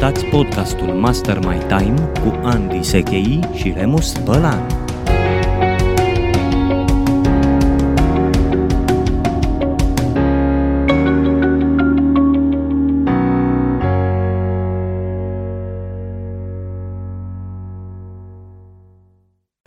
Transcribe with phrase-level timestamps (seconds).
[0.00, 4.66] Ascultați podcastul Master My Time cu Andy Sechei și Remus Bălan.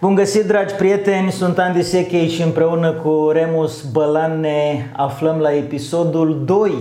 [0.02, 1.32] Bun găsit, dragi prieteni!
[1.32, 6.72] Sunt Andy Sechei și împreună cu Remus Bălan ne aflăm la episodul 2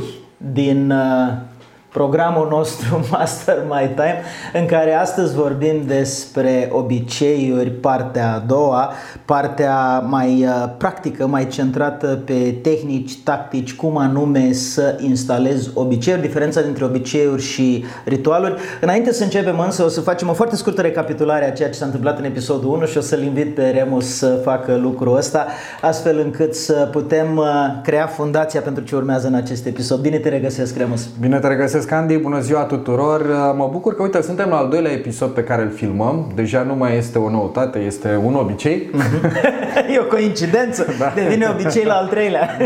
[0.53, 1.51] din uh,
[1.93, 8.93] programul nostru Master My Time, în care astăzi vorbim despre obiceiuri, partea a doua,
[9.25, 16.61] partea mai uh, practică, mai centrată pe tehnici, tactici, cum anume să instalezi obiceiuri, diferența
[16.61, 18.55] dintre obiceiuri și ritualuri.
[18.81, 21.85] Înainte să începem însă, o să facem o foarte scurtă recapitulare a ceea ce s-a
[21.85, 25.47] întâmplat în episodul 1 și o să-l invit pe Remus să facă lucrul ăsta,
[25.81, 27.47] astfel încât să putem uh,
[27.83, 30.01] crea fundația pentru ce urmează în acest episod.
[30.01, 31.09] Bine te regăsesc, Remus!
[31.21, 31.82] Bine te regăsesc!
[31.83, 33.27] Mulțumesc, Andy, bună ziua tuturor!
[33.57, 36.33] Mă bucur că, uite, suntem la al doilea episod pe care îl filmăm.
[36.35, 38.91] Deja nu mai este o noutate, este un obicei.
[39.95, 41.13] e o coincidență, da.
[41.15, 42.57] devine obicei la al treilea.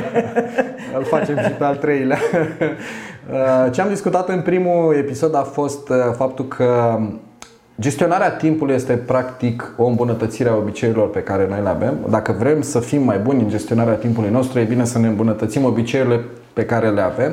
[0.96, 2.18] îl facem și pe al treilea.
[3.72, 6.98] Ce am discutat în primul episod a fost uh, faptul că
[7.80, 11.94] Gestionarea timpului este practic o îmbunătățire a obiceiurilor pe care noi le avem.
[12.08, 15.64] Dacă vrem să fim mai buni în gestionarea timpului nostru, e bine să ne îmbunătățim
[15.64, 16.20] obiceiurile
[16.52, 17.32] pe care le avem.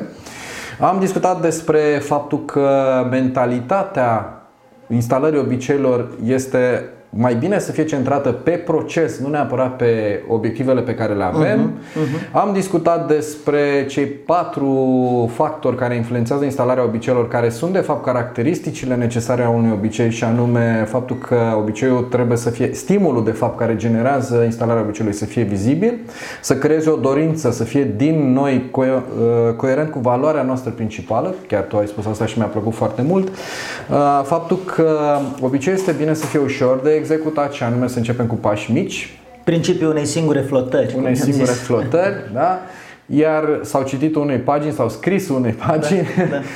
[0.80, 4.42] Am discutat despre faptul că mentalitatea
[4.88, 10.94] instalării obiceiurilor este mai bine să fie centrată pe proces, nu neapărat pe obiectivele pe
[10.94, 11.72] care le avem.
[11.72, 12.32] Uh-huh, uh-huh.
[12.32, 18.94] Am discutat despre cei patru factori care influențează instalarea obiceiurilor, care sunt de fapt caracteristicile
[18.94, 23.58] necesare a unui obicei și anume faptul că obiceiul trebuie să fie stimulul de fapt
[23.58, 25.98] care generează instalarea obiceiului să fie vizibil,
[26.40, 31.34] să creeze o dorință să fie din noi co- uh, coerent cu valoarea noastră principală,
[31.46, 33.28] chiar tu ai spus asta și mi-a plăcut foarte mult.
[33.28, 38.26] Uh, faptul că obiceiul este bine să fie ușor de executat și anume să începem
[38.26, 39.18] cu pași mici.
[39.44, 40.94] Principiul unei singure flotări.
[40.96, 41.60] Unei singure zis.
[41.60, 42.58] flotări, da?
[43.06, 46.40] Iar s-au citit unei pagini, sau scris unei pagini da, da.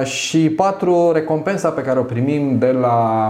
[0.00, 3.28] Uh, și patru, recompensa pe care o primim de la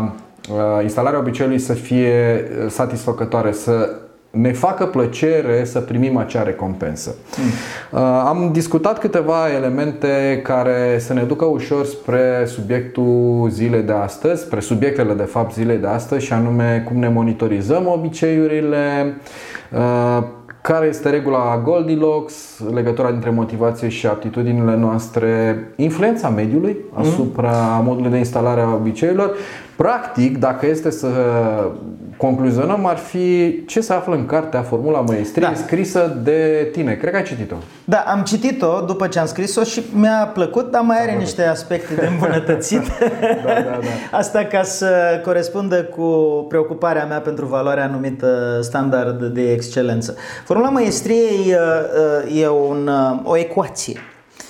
[0.50, 3.96] uh, instalarea obiceiului să fie uh, satisfăcătoare, să
[4.40, 7.14] ne facă plăcere să primim acea recompensă.
[7.38, 7.98] Mm.
[8.00, 14.60] Am discutat câteva elemente care să ne ducă ușor spre subiectul zilei de astăzi, spre
[14.60, 19.16] subiectele de fapt zilei de astăzi și anume cum ne monitorizăm obiceiurile,
[19.72, 20.22] uh,
[20.60, 27.02] care este regula Goldilocks, legătura dintre motivație și aptitudinile noastre, influența mediului hmm.
[27.02, 27.84] asupra mm.
[27.84, 29.34] modului de instalare a obiceiurilor.
[29.78, 31.08] Practic, dacă este să
[32.16, 35.54] concluzionăm ar fi ce se află în cartea Formula Măestriei da.
[35.54, 36.94] scrisă de tine.
[36.94, 37.54] Cred că ai citit-o.
[37.84, 41.42] Da, am citit-o după ce am scris-o și mi-a plăcut, dar mai are da, niște
[41.42, 42.82] aspecte de îmbunătățit.
[43.46, 44.16] da, da, da.
[44.18, 46.04] Asta ca să corespundă cu
[46.48, 50.14] preocuparea mea pentru valoarea anumită standard de excelență.
[50.44, 54.00] Formula Măestriei uh, uh, e un, uh, o ecuație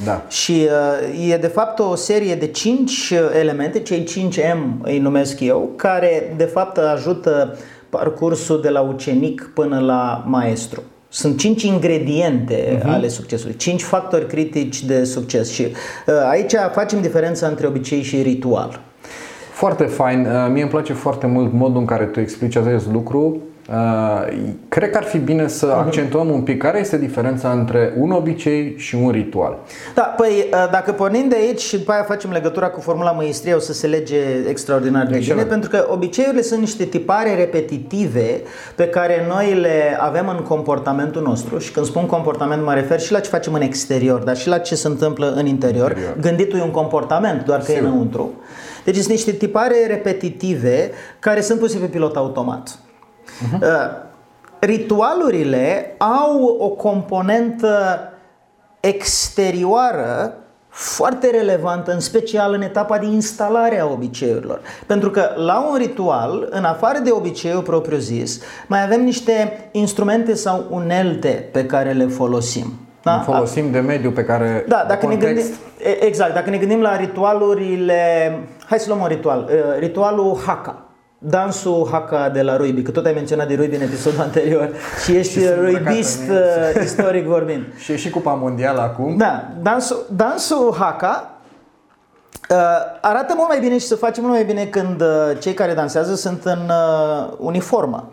[0.04, 0.24] da.
[0.28, 0.68] Și
[1.12, 5.70] uh, e de fapt o serie de 5 elemente, cei 5 M îi numesc eu,
[5.76, 7.56] care de fapt ajută
[7.88, 10.82] parcursul de la ucenic până la maestru.
[11.08, 12.82] Sunt cinci ingrediente uh-huh.
[12.82, 18.22] ale succesului, cinci factori critici de succes și uh, aici facem diferența între obicei și
[18.22, 18.80] ritual.
[19.52, 20.20] Foarte fain.
[20.20, 23.57] Uh, mie îmi place foarte mult modul în care tu explici acest lucru Uh,
[24.68, 25.78] cred că ar fi bine să uh-huh.
[25.78, 29.58] accentuăm un pic care este diferența între un obicei și un ritual.
[29.94, 33.54] Da, păi uh, dacă pornim de aici și după aia facem legătura cu formula măistriei,
[33.54, 34.16] o să se lege
[34.48, 38.40] extraordinar de bine, pentru că obiceiurile sunt niște tipare repetitive
[38.74, 43.12] pe care noi le avem în comportamentul nostru și când spun comportament mă refer și
[43.12, 45.90] la ce facem în exterior, dar și la ce se întâmplă în interior.
[45.90, 46.16] interior.
[46.20, 47.82] Gânditul e un comportament, doar că Sigur.
[47.82, 48.32] e înăuntru.
[48.84, 52.78] Deci sunt niște tipare repetitive care sunt puse pe pilot automat.
[53.28, 54.06] Uh-huh.
[54.60, 58.00] Ritualurile au o componentă
[58.80, 60.34] exterioară
[60.68, 64.60] foarte relevantă, în special în etapa de instalare a obiceiurilor.
[64.86, 70.64] Pentru că la un ritual, în afară de obiceiul propriu-zis, mai avem niște instrumente sau
[70.70, 72.72] unelte pe care le folosim.
[73.02, 73.18] Da?
[73.18, 74.64] Folosim de mediu pe care.
[74.68, 75.44] Da, dacă ne gândim,
[76.00, 78.32] exact, dacă ne gândim la ritualurile.
[78.66, 79.48] Hai să luăm un ritual.
[79.50, 80.87] Uh, ritualul Haka
[81.18, 84.70] dansul haka de la rugby, că tot ai menționat de rugby în episodul anterior
[85.04, 87.64] și ești și rugbyist uh, istoric vorbind.
[87.82, 89.16] și e și Cupa Mondială acum.
[89.16, 91.30] Da, dansul, dansul haka
[92.50, 92.56] uh,
[93.00, 96.14] arată mult mai bine și se face mult mai bine când uh, cei care dansează
[96.14, 98.08] sunt în uh, uniformă.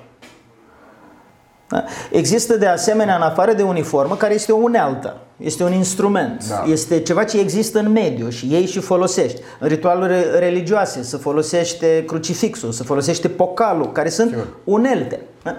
[1.68, 1.84] Da?
[2.12, 6.64] Există de asemenea, în afară de uniformă, care este o unealtă, este un instrument, Da.
[6.72, 9.42] este ceva ce există în mediu și ei și folosești.
[9.60, 14.48] În ritualuri religioase se folosește crucifixul, se folosește pocalul, care sunt Sigur.
[14.64, 15.20] unelte.
[15.44, 15.52] Da?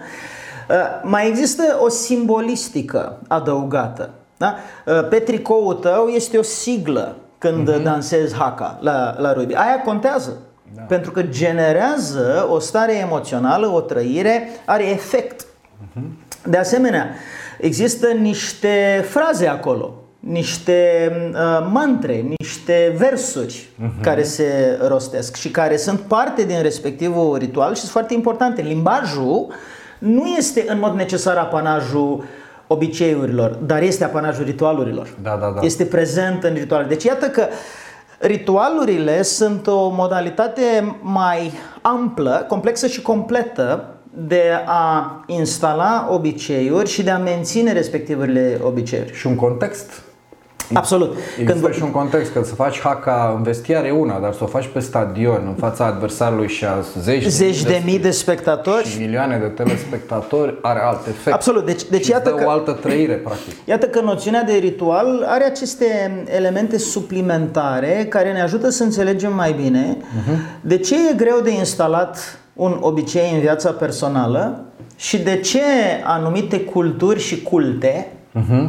[0.70, 4.10] Uh, Mai există o simbolistică adăugată.
[4.36, 4.54] Da?
[4.86, 7.82] Uh, Pe tricoul tău este o siglă când Mhm.
[7.82, 9.54] dansezi haka la, la rugby.
[9.54, 10.36] Aia contează.
[10.74, 10.82] Da.
[10.82, 15.45] Pentru că generează o stare emoțională, o trăire, are efect.
[15.96, 16.16] Mhm.
[16.50, 17.08] De asemenea,
[17.58, 24.00] există niște fraze acolo, niște uh, mantre, niște versuri Mhm.
[24.02, 28.62] care se rostesc și care sunt parte din respectivul ritual și sunt foarte importante.
[28.62, 29.46] Limbajul
[29.98, 32.25] nu este în mod necesar apanajul
[32.66, 35.08] obiceiurilor, dar este apanajul ritualurilor.
[35.22, 35.60] Da, da, da.
[35.64, 36.88] Este prezent în ritualuri.
[36.88, 37.46] Deci iată că
[38.19, 41.52] ritualurile sunt o modalitate mai
[41.82, 49.14] amplă, complexă și completă de a instala obiceiuri și de a menține respectivele obiceiuri.
[49.14, 49.90] Și un context.
[50.72, 51.16] Absolut.
[51.40, 54.44] Există Când, și un context, că să faci haka în vestiar e una, dar să
[54.44, 58.16] o faci pe stadion, în fața adversarului și a zeci, zeci de mii de și
[58.16, 58.96] spectatori.
[58.98, 61.34] milioane de telespectatori are alt efect.
[61.34, 61.66] Absolut.
[61.66, 62.44] Deci, deci Și iată dă că...
[62.46, 63.54] o altă trăire, practic.
[63.64, 65.86] Iată că noțiunea de ritual are aceste
[66.36, 69.96] elemente suplimentare care ne ajută să înțelegem mai bine
[70.60, 74.64] de ce e greu de instalat un obicei în viața personală
[74.96, 75.62] și de ce
[76.04, 78.12] anumite culturi și culte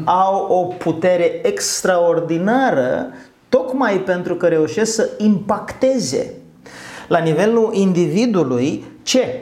[0.06, 3.08] au o putere extraordinară
[3.50, 6.34] tocmai pentru că reușesc să impacteze
[7.08, 9.42] la nivelul individului ce?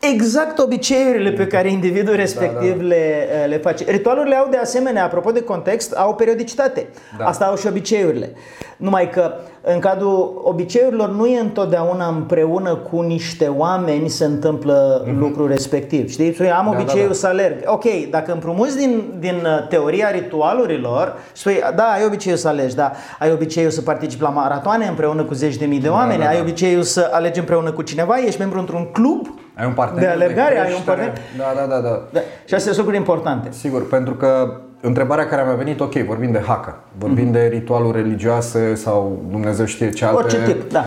[0.00, 3.84] Exact obiceiurile pe care individul respectiv le, le face.
[3.90, 6.86] Ritualurile au de asemenea, apropo de context, au periodicitate.
[7.18, 7.24] Da.
[7.24, 8.32] Asta au și obiceiurile.
[8.76, 9.32] Numai că
[9.62, 16.10] în cadrul obiceiurilor nu e întotdeauna împreună cu niște oameni se întâmplă lucrul respectiv.
[16.10, 16.32] Știi?
[16.34, 16.74] Spui, am Mhm.
[16.74, 17.14] da, obiceiul da.
[17.14, 17.56] să alerg.
[17.64, 22.74] Ok, dacă împrumuți din, din uh, teoria ritualurilor și spui, da, ai obiceiul să alergi,
[22.74, 26.28] da, ai obiceiul să participi la maratoane împreună cu zeci de mii de oameni, da,
[26.28, 26.40] ai da.
[26.42, 29.26] obiceiul să alegi împreună cu cineva, ești membru într-un club
[29.60, 30.96] Ai un partener de alergare, ai un creștere.
[30.96, 31.20] partener.
[31.36, 32.02] Da, da, da, da.
[32.12, 33.48] Da, și astea sunt lucruri importante.
[33.52, 38.74] Sigur, pentru că întrebarea care mi-a venit, ok, vorbim de haka, vorbim de ritualuri religioase
[38.74, 40.22] sau Dumnezeu știe ce alte...
[40.26, 40.36] Mhm.
[40.42, 40.84] Orice tip, da.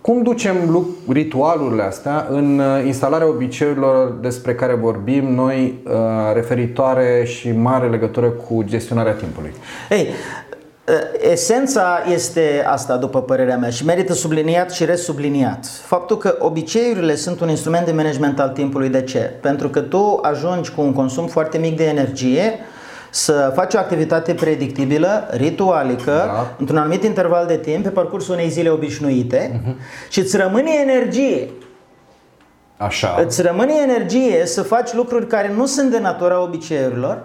[0.00, 5.92] Cum ducem lu- ritualurile astea în uh, instalarea obiceiurilor despre care vorbim noi, uh,
[6.34, 9.52] referitoare și mare legătură cu gestionarea timpului?
[9.90, 10.06] Ei,
[11.30, 15.66] esența este asta, după părerea mea, și merită subliniat și resubliniat.
[15.66, 18.88] Faptul că obiceiurile sunt un instrument de management al timpului.
[18.88, 19.18] De ce?
[19.18, 22.52] Pentru că tu ajungi cu un consum foarte mic de energie
[23.10, 26.54] să faci o activitate predictibilă, ritualică, Da.
[26.58, 29.60] într-un anumit interval de timp, pe parcursul unei zile obișnuite
[30.08, 31.48] și îți rămâne energie
[32.76, 33.22] Așa.
[33.26, 37.22] Îți rămâne energie să faci lucruri care nu sunt de natura obiceiurilor,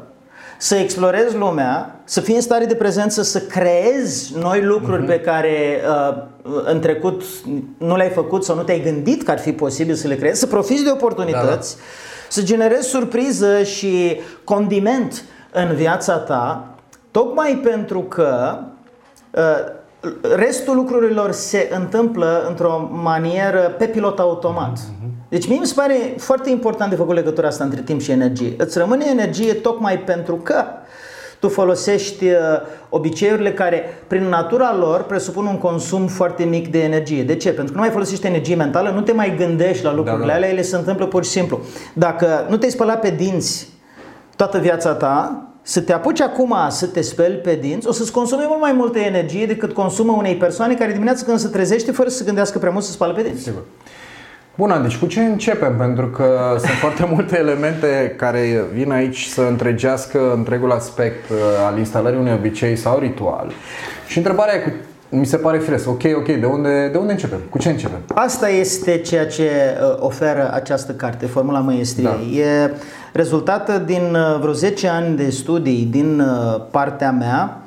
[0.63, 5.81] să explorezi lumea, să fii în stare de prezență, să creezi noi lucruri pe care
[6.10, 6.24] uh,
[6.65, 7.21] în trecut
[7.77, 10.48] nu le-ai făcut sau nu te-ai gândit că ar fi posibil să le creezi, să
[10.48, 11.75] profiți de oportunități,
[12.30, 16.75] să generezi surpriză și condiment în viața ta,
[17.12, 18.60] tocmai pentru că
[19.31, 19.42] uh,
[20.36, 24.80] restul lucrurilor se întâmplă într-o manieră pe pilot automat.
[25.34, 28.54] Deci mie mi se pare foarte important de făcut legătura asta între timp și energie.
[28.58, 30.63] Îți rămâne energie tocmai pentru că
[31.40, 32.38] tu folosești uh,
[32.90, 37.24] obiceiurile care, prin natura lor, presupun un consum foarte mic de energie.
[37.24, 37.50] De ce?
[37.50, 40.36] Pentru că nu mai folosești energie mentală, nu te mai gândești la lucrurile Da, da.
[40.36, 41.60] alea, ele se întâmplă pur și simplu.
[41.94, 43.70] Dacă nu te-ai spălat pe dinți
[44.36, 48.44] toată viața ta, să te apuci acum să te speli pe dinți, o să-ți consume
[48.48, 52.18] mult mai multă energie decât consumă unei persoane care dimineața când se trezește, fără să
[52.18, 53.44] se gândească prea mult, să spală pe dinți.
[53.44, 53.62] Sigur.
[54.55, 55.75] Bun, Andy, și cu ce începem?
[55.77, 61.77] Pentru că sunt foarte multe elemente care vin aici să întregească întregul aspect uh, al
[61.77, 63.51] instalării unui obicei sau ritual.
[64.07, 64.72] Și întrebarea e cu
[65.10, 65.89] mi se pare firesc.
[65.89, 67.39] Ok, ok, de unde, de unde începem?
[67.50, 68.00] Cu ce începem?
[68.13, 72.31] Asta este ceea ce uh, oferă această carte, Formula Măiestriei.
[72.36, 72.41] Da.
[72.41, 72.72] E
[73.13, 77.57] rezultată din uh, vreo 10 ani de studii din uh, partea mea.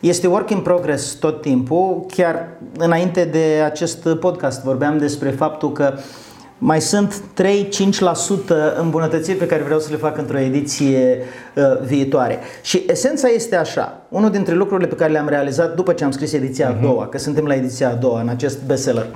[0.00, 2.04] Este work in progress tot timpul.
[2.14, 5.94] Chiar înainte de acest podcast vorbeam despre faptul că
[6.58, 11.18] mai sunt 3-5% îmbunătățiri pe care vreau să le fac într-o ediție
[11.54, 12.38] uh, viitoare.
[12.62, 14.00] Și esența este așa.
[14.08, 17.18] Unul dintre lucrurile pe care le-am realizat după ce am scris ediția a doua, că
[17.18, 19.06] suntem la ediția a doua în acest bestseller.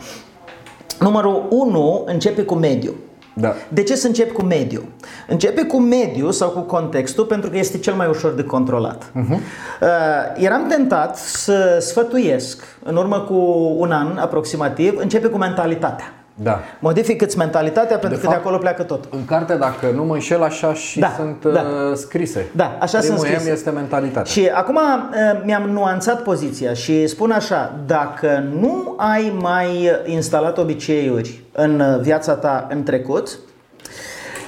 [1.01, 2.95] Numărul 1 începe cu mediu.
[3.35, 3.55] Da.
[3.69, 4.83] De ce să încep cu mediu?
[5.29, 9.05] Începe cu mediu sau cu contextul pentru că este cel mai ușor de controlat.
[9.05, 9.39] Uh-huh.
[9.81, 9.89] Uh,
[10.37, 13.35] eram tentat să sfătuiesc în urmă cu
[13.79, 16.20] un an aproximativ, începe cu mentalitatea.
[16.43, 16.61] Da.
[16.79, 19.05] Modifică-ți mentalitatea pentru De că de fapt, acolo pleacă tot.
[19.11, 21.61] În carte, dacă nu mă înșel, așa și Da, sunt da.
[21.61, 22.47] uh, scrise.
[22.53, 23.51] Da, așa Primul sunt scrise.
[23.51, 24.33] M este mentalitatea.
[24.33, 31.41] Și acum uh, mi-am nuanțat poziția și spun așa, dacă nu ai mai instalat obiceiuri
[31.53, 33.39] în uh, viața ta în trecut,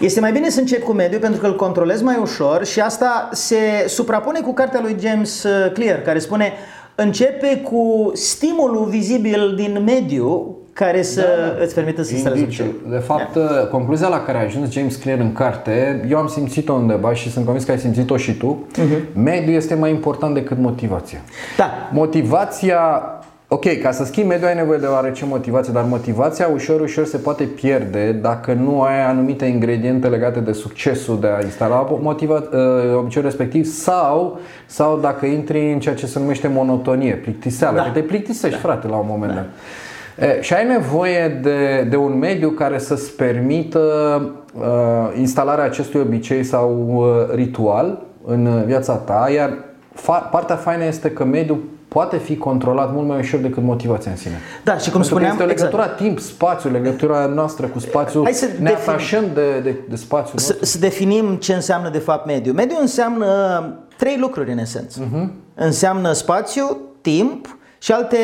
[0.00, 3.28] este mai bine să începi cu mediul pentru că îl controlezi mai ușor și asta
[3.32, 6.52] se suprapune cu cartea lui James uh, Clear care spune
[6.94, 11.20] începe cu stimulul vizibil din mediu care să
[11.56, 11.64] Da.
[11.64, 12.62] îți permită să instalezi Indiciu.
[12.62, 12.90] obiceiul.
[12.98, 16.72] De fapt, uh, concluzia la care a ajuns James Clear în carte, eu am simțit-o
[16.72, 18.66] undeva și sunt convins că ai simțit-o și tu.
[19.14, 21.18] Mediul este mai important decât motivația.
[21.56, 23.02] Da, Motivația,
[23.48, 27.16] ok, ca să schimbi mediul ai nevoie de oarece motivație, dar motivația ușor, ușor se
[27.16, 32.96] poate pierde dacă nu ai anumite ingrediente legate de succesul de a instala motiva, uh,
[32.96, 37.82] obiceiul respectiv sau, sau dacă intri în ceea ce se numește monotonie, plictiseală, Da.
[37.82, 39.46] că te plictisești, frate, la un moment dat.
[40.19, 43.81] E, și ai nevoie de, de un mediu care să-ți permită
[44.54, 44.64] uh,
[45.19, 49.50] instalarea acestui obicei sau uh, ritual în viața ta, iar
[49.95, 54.16] fa- partea faină este că mediul poate fi controlat mult mai ușor decât motivația în
[54.16, 54.35] sine.
[54.64, 55.97] da și cum Pentru că spuneam, este o legătură exact.
[56.00, 58.23] timp-spațiu, legătura noastră cu spațiul.
[58.25, 58.76] Hai să ne definim.
[58.88, 60.64] atașăm de, de, de spațiul Să, nostru.
[60.64, 62.52] să definim ce înseamnă de fapt mediu.
[62.52, 63.26] Mediu înseamnă
[63.99, 65.00] trei lucruri în esență.
[65.12, 65.33] Mhm.
[65.54, 68.19] Înseamnă spațiu, timp și alte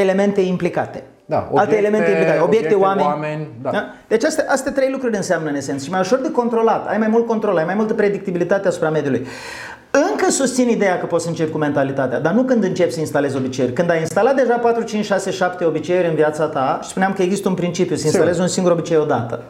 [0.00, 1.02] elemente implicate.
[1.26, 3.06] Da, alte obiecte- elemente implicate, obiecte, obiecte, oameni.
[3.08, 3.84] oameni, da.
[4.08, 7.08] Deci astea, astea trei lucruri înseamnă în esență și mai ușor de controlat, ai mai
[7.08, 9.26] mult control, ai mai multă predictibilitate asupra mediului.
[10.10, 13.36] Încă susțin ideea că poți să începi cu mentalitatea, dar nu când începi să instalezi
[13.36, 13.74] obiceiuri.
[13.74, 17.22] Când ai instalat deja 4, 5, 6, 7 obiceiuri în viața ta, și spuneam că
[17.22, 19.42] există un principiu, să instalezi un singur obicei odată.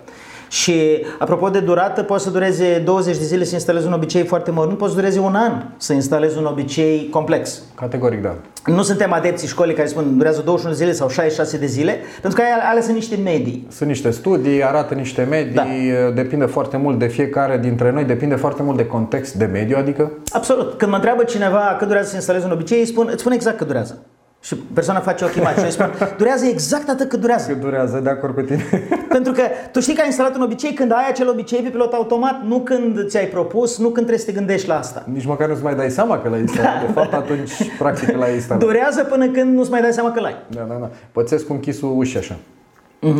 [0.48, 4.50] Și apropo de durată, poate să dureze 20 de zile să instalezi un obicei foarte
[4.50, 7.62] mărunt, poate să dureze un an să instalezi un obicei complex.
[7.74, 8.34] Categoric, da.
[8.66, 12.40] Nu suntem adepții școlii care spun durează 21 de zile sau 66 de zile, pentru
[12.40, 13.66] că alea, alea sunt niște medii.
[13.70, 16.10] Sunt niște studii, arată niște medii, Da.
[16.14, 20.10] depinde foarte mult de fiecare dintre noi, depinde foarte mult de context, de mediu, adică
[20.32, 20.74] Absolut.
[20.78, 23.56] Când mă întreabă cineva cât durează să instalezi un obicei, îi spun, îți spun exact
[23.56, 23.98] cât durează.
[24.44, 27.46] Și persoana face ochii mari și îi spun, durează exact atât cât durează.
[27.52, 28.64] cât durează, de acord cu tine.
[29.08, 31.92] Pentru că tu știi că ai instalat un obicei când ai acel obicei pe pilot
[31.92, 35.04] automat, nu când ți-ai propus, nu când trebuie să te gândești la asta.
[35.12, 36.86] Nici măcar nu-ți mai dai seama că l-ai instalat.
[36.86, 38.62] De fapt, atunci, practic, l-ai instalat.
[38.62, 40.36] Durează până când nu-ți mai dai seama că l-ai.
[40.48, 40.90] Da, da, da.
[41.12, 42.36] Pățesc cu închisul ușii așa.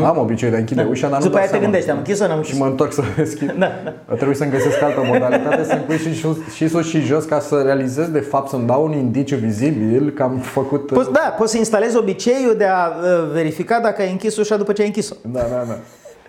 [0.05, 1.25] Am obiceiul de a închide ușa, dar nu Mhm.
[1.25, 1.65] După dau aia te seama.
[1.65, 2.59] gândești, am închis sau n-am Și închis?
[2.59, 3.53] mă întorc să deschid.
[3.59, 3.93] Da, da.
[4.11, 7.41] A trebuit să-mi găsesc altă modalitate, să-mi pui și, sus, și sus și jos ca
[7.41, 10.87] să realizez, de fapt, să-mi dau un indiciu vizibil că am făcut...
[10.87, 14.73] Poți, da, poți să instalezi obiceiul de a uh, verifica dacă ai închis ușa după
[14.73, 15.15] ce ai închis-o.
[15.23, 15.77] Da, da, da.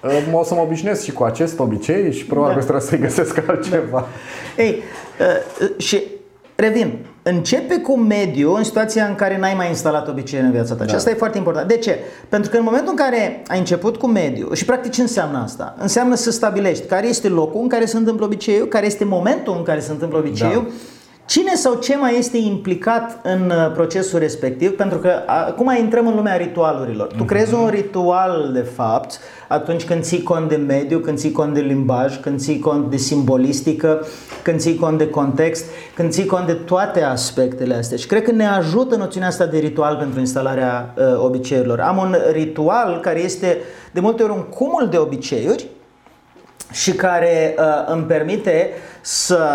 [0.10, 2.60] Uh, O să mă obișnuiesc și cu acest obicei și probabil Da.
[2.60, 4.08] că trebuie să-i găsesc altceva.
[4.58, 4.82] Ei,
[5.20, 6.02] uh, uh, și
[6.56, 10.84] revin, începe cu mediu în situația în care n-ai mai instalat obiceiuri în viața ta.
[10.84, 10.90] Da.
[10.90, 11.68] Și asta e foarte important.
[11.68, 12.00] De ce?
[12.30, 15.76] Pentru că în momentul în care ai început cu mediu, și practic ce înseamnă asta?
[15.80, 19.64] Înseamnă să stabilești care este locul în care se întâmplă obiceiul, care este momentul în
[19.64, 20.70] care se întâmplă obiceiul, Da.
[21.26, 24.76] Cine sau ce mai este implicat în uh, procesul respectiv?
[24.76, 27.08] Pentru că acum intrăm în lumea ritualurilor.
[27.08, 31.54] Tu creezi un ritual, de fapt, atunci când ții cont de mediu, când ții cont
[31.54, 34.06] de limbaj, când ții cont de simbolistică,
[34.44, 35.66] când ții cont de context,
[35.96, 37.98] când ții cont de toate aspectele astea.
[37.98, 41.80] Și cred că ne ajută noțiunea asta de ritual pentru instalarea uh, obiceiurilor.
[41.80, 43.58] Am un ritual care este
[43.92, 45.68] de multe ori un cumul de obiceiuri
[46.72, 48.70] și care uh, îmi permite
[49.02, 49.48] să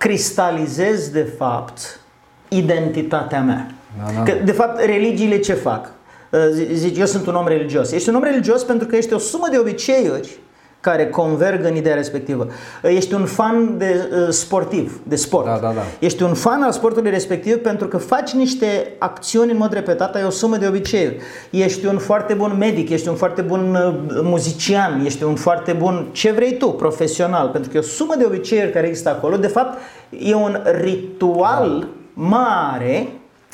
[0.00, 2.00] cristalizez de fapt
[2.48, 3.66] identitatea mea.
[3.98, 4.22] Da, da.
[4.22, 5.92] Că, de fapt, religiile ce fac?
[6.30, 7.92] Uh, zi- Zici, eu sunt un om religios.
[7.92, 10.38] Ești un om religios pentru că ești o sumă de obiceiuri
[10.80, 12.46] care converg în ideea respectivă.
[12.82, 15.44] Uh, Ești un fan de uh, sportiv, de sport.
[15.44, 15.82] Da, da, da.
[15.98, 20.24] Ești un fan al sportului respectiv pentru că faci niște acțiuni în mod repetat, ai
[20.24, 21.16] o sumă de obiceiuri.
[21.50, 26.08] Ești un foarte bun medic, ești un foarte bun uh, muzician, ești un foarte bun
[26.12, 29.36] ce vrei tu, profesional, pentru că e o sumă de obiceiuri care există acolo.
[29.36, 29.78] De fapt,
[30.18, 33.08] e un ritual mare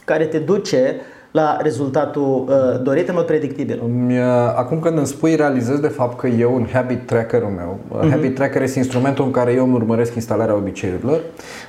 [0.04, 1.00] care te duce
[1.36, 3.80] la rezultatul uh, dorit în mod predictibil.
[3.84, 4.24] Îmi, uh,
[4.56, 7.78] Acum când îmi spui, realizez de fapt că eu un habit trackerul meu.
[7.78, 8.10] Uh-huh.
[8.10, 11.20] Habit tracker este instrumentul în care eu îmi urmăresc instalarea obiceiurilor.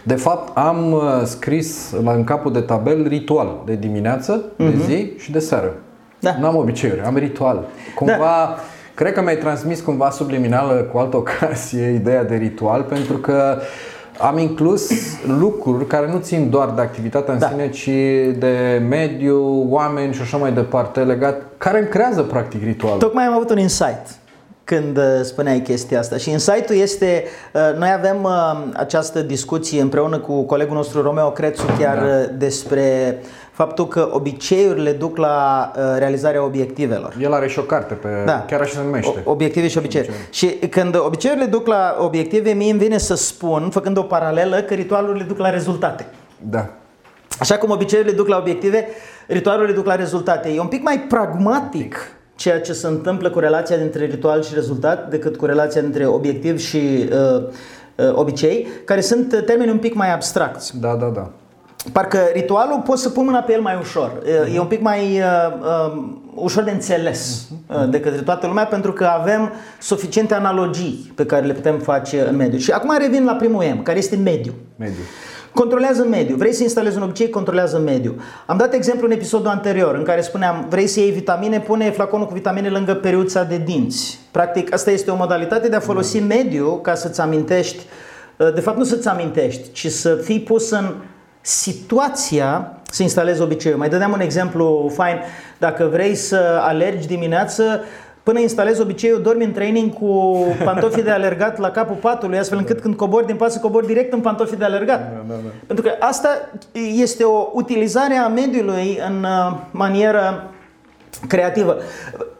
[0.03, 4.57] De fapt, am uh, scris la în capul de tabel ritual de dimineață, uh-huh.
[4.57, 5.73] de zi și de seară.
[6.19, 6.35] Da.
[6.39, 7.65] Nu am obiceiuri, am ritual.
[7.95, 8.55] Cumva, da.
[8.93, 13.57] cred că mi-ai transmis cumva subliminal cu altă ocazie ideea de ritual pentru că
[14.19, 14.89] am inclus
[15.39, 17.47] lucruri care nu țin doar de activitatea în Da.
[17.47, 17.89] sine, ci
[18.39, 22.97] de mediu, oameni și așa mai departe, legat, care îmi creează practic ritual.
[22.97, 24.05] Tocmai am avut un insight.
[24.63, 26.17] când uh, spuneai chestia asta.
[26.17, 31.65] Și insight-ul este, uh, noi avem uh, această discuție împreună cu colegul nostru Romeo Crețu
[31.79, 32.33] chiar da.
[32.37, 33.17] despre
[33.57, 37.15] faptul că obiceiurile duc la realizarea obiectivelor.
[37.21, 38.45] El are și o carte pe da.
[38.47, 39.21] chiar așa se numește.
[39.23, 40.11] Obiective și obiceiuri.
[40.29, 44.73] Și când obiceiurile duc la obiective, mie îmi vine să spun, făcând o paralelă, că
[44.73, 46.05] ritualurile duc la rezultate.
[46.49, 46.69] Da.
[47.39, 48.87] Așa cum obiceiurile duc la obiective,
[49.27, 50.49] ritualurile duc la rezultate.
[50.49, 55.09] E un pic mai pragmatic ceea ce se întâmplă cu relația dintre ritual și rezultat
[55.09, 57.43] decât cu relația dintre obiectiv și uh,
[57.95, 60.79] uh, obicei, care sunt termeni un pic mai abstracți.
[60.79, 61.31] Da, da, da.
[61.91, 64.11] Parcă ritualul poți să pun mâna pe el mai ușor.
[64.11, 64.53] Uh-huh.
[64.53, 66.03] E un pic mai uh, uh,
[66.35, 67.89] ușor de înțeles uh-huh.
[67.89, 72.35] de către toată lumea pentru că avem suficiente analogii pe care le putem face în
[72.35, 72.57] mediu.
[72.57, 74.53] Și acum revin la primul M, care este mediu.
[74.75, 75.01] Mediu.
[75.53, 76.37] Controlează mediul.
[76.37, 78.15] Vrei să instalezi un obicei, controlează mediul.
[78.45, 82.25] Am dat exemplu în episodul anterior în care spuneam, vrei să iei vitamine, pune flaconul
[82.25, 84.19] cu vitamine lângă periuța de dinți.
[84.31, 87.85] Practic, asta este o modalitate de a folosi mediul ca să-ți amintești,
[88.37, 90.93] uh, de fapt nu să-ți amintești, ci să fii pus în
[91.47, 93.77] situația să instalezi obiceiul.
[93.77, 95.19] Mai dădeam un exemplu fain.
[95.57, 97.81] Dacă vrei să alergi dimineață,
[98.23, 102.79] Până instalezi obiceiul, dormi în training cu pantofii de alergat la capul patului, astfel încât
[102.79, 104.99] când cobori din pat să cobori direct în pantofii de alergat.
[104.99, 105.49] Da, da, da.
[105.67, 106.29] Pentru că asta
[106.95, 110.51] este o utilizare a mediului în uh, manieră
[111.27, 111.77] creativă.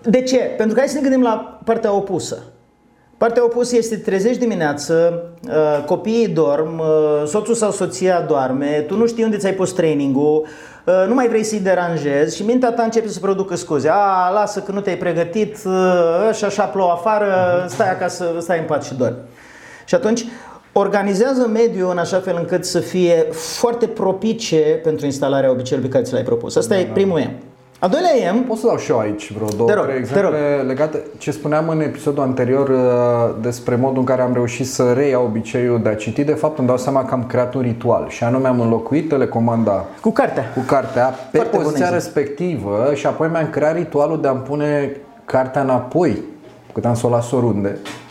[0.02, 0.38] De ce?
[0.38, 2.44] Pentru că hai să ne gândim la partea opusă.
[3.18, 9.08] Partea opusă este trezești dimineață, uh, copiii dorm, uh, soțul sau soția doarme, tu nu
[9.08, 10.46] știi unde ți-ai pus trainingul,
[10.86, 13.90] uh, nu mai vrei să-i deranjezi și mintea ta începe să producă scuze.
[13.92, 15.58] A, lasă că nu te-ai pregătit,
[16.34, 19.18] și așa plouă afară, stai acasă, stai în pat și dormi.
[19.86, 20.26] Și atunci
[20.72, 26.08] organizează mediul în așa fel încât să fie foarte propice pentru instalarea obiceiului pe care
[26.08, 26.56] ți l-ai propus.
[26.56, 26.92] Asta da, e da.
[26.94, 27.47] primul M.
[27.80, 28.44] Al doilea e...
[28.48, 31.82] Pot să dau și eu aici vreo două, rog, trei exemple legate ce spuneam în
[31.82, 36.24] episodul anterior uh, despre modul în care am reușit să reiau obiceiul de a citi.
[36.24, 39.86] De fapt îmi dau seama că am creat un ritual și anume am înlocuit telecomanda
[40.02, 44.42] cu cartea, cu cartea pe Foarte poziția respectivă și apoi mi-am creat ritualul de a-mi
[44.42, 46.24] pune cartea înapoi,
[46.74, 47.78] cât am să o las oriunde.
[47.84, 48.07] Uh,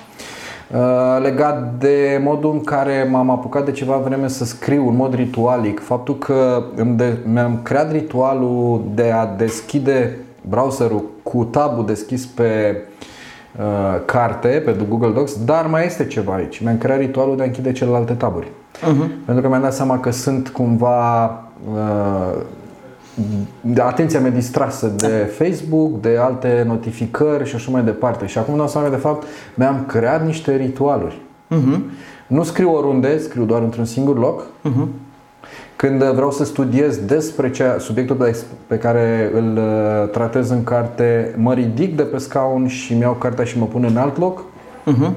[1.22, 5.80] legat de modul în care m-am apucat de ceva vreme să scriu în mod ritualic.
[5.80, 6.62] Faptul că
[7.24, 10.16] mi-am creat ritualul de a deschide
[10.48, 12.76] browserul cu tabul deschis pe
[13.58, 16.60] uh, carte, pe Google Docs, dar mai este ceva aici.
[16.60, 18.46] Mi-am creat ritualul de a închide celelalte taburi.
[18.46, 19.24] Uh-huh.
[19.24, 21.24] Pentru că mi-am dat seama că sunt cumva
[21.72, 22.65] uh, de
[23.78, 28.26] atenția mea distrasă de Facebook, de alte notificări și așa mai departe.
[28.26, 31.20] Și acum dau seama că de fapt mi-am creat niște ritualuri.
[31.50, 31.80] Uh-huh.
[32.26, 34.42] Nu scriu oriunde, scriu doar într-un singur loc.
[34.42, 34.86] Uh-huh.
[35.76, 38.30] Când vreau să studiez despre cea, subiectul
[38.66, 43.12] pe care îl uh, tratez în carte, mă ridic de pe scaun și mi iau
[43.12, 44.42] cartea și mă pun în alt loc.
[44.86, 45.10] Uh-huh.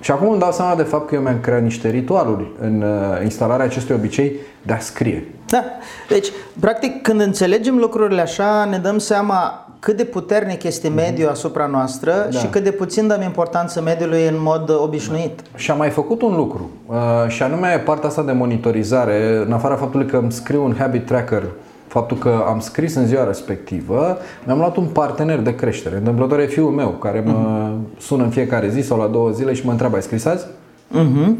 [0.00, 3.22] Și acum îmi dau seama de fapt că eu mi-am creat niște ritualuri în uh,
[3.22, 5.24] instalarea acestui obicei de a scrie.
[5.46, 5.64] Da.
[6.08, 6.26] Deci,
[6.60, 10.96] practic, când înțelegem lucrurile așa, ne dăm seama cât de puternic este mhm.
[10.96, 12.38] mediul asupra noastră da.
[12.38, 15.40] și cât de puțin dăm importanță mediului în mod obișnuit.
[15.54, 16.96] Și am mai făcut un lucru, uh,
[17.28, 21.42] și anume partea asta de monitorizare, în afara faptului că îmi scriu un habit tracker
[21.86, 25.96] faptul că am scris în ziua respectivă, mi-am luat un partener de creștere.
[25.96, 28.00] Întâmplător e fiul meu, care mă uh-huh.
[28.00, 30.44] sună în fiecare zi sau la două zile și mă întreabă, ai scris azi?
[30.44, 31.32] Uh-huh.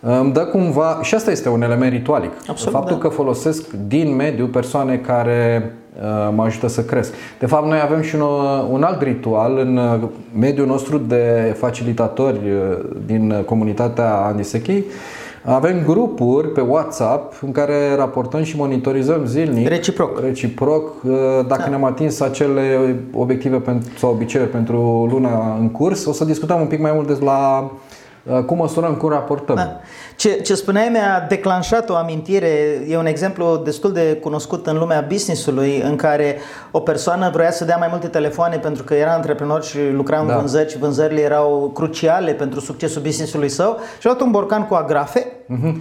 [0.00, 3.02] Îmi dă cumva, și asta este un element ritualic, Absolut, faptul da.
[3.02, 7.12] că folosesc din mediu persoane care uh, mă ajută să cresc.
[7.38, 8.22] De fapt, noi avem și un,
[8.70, 10.08] un alt ritual în uh,
[10.38, 14.84] mediul nostru de facilitatori uh, din comunitatea Andisechei,
[15.44, 21.02] avem grupuri pe WhatsApp în care raportăm și monitorizăm zilnic reciproc, reciproc
[21.46, 21.68] dacă da.
[21.68, 23.62] ne-am atins acele obiective
[23.98, 26.04] sau obiceiuri pentru luna în curs.
[26.04, 27.70] O să discutăm un pic mai mult despre la
[28.22, 29.54] Uh, cum măsurăm, cum raportăm.
[29.54, 29.80] Da.
[30.16, 35.04] Ce, ce spuneai mi-a declanșat o amintire, e un exemplu destul de cunoscut în lumea
[35.08, 36.36] businessului în care
[36.70, 40.26] o persoană vrea să dea mai multe telefoane pentru că era antreprenor și lucra în
[40.26, 40.36] da.
[40.36, 44.74] vânzări și vânzările erau cruciale pentru succesul businessului său și a luat un borcan cu
[44.74, 45.74] agrafe uh-huh.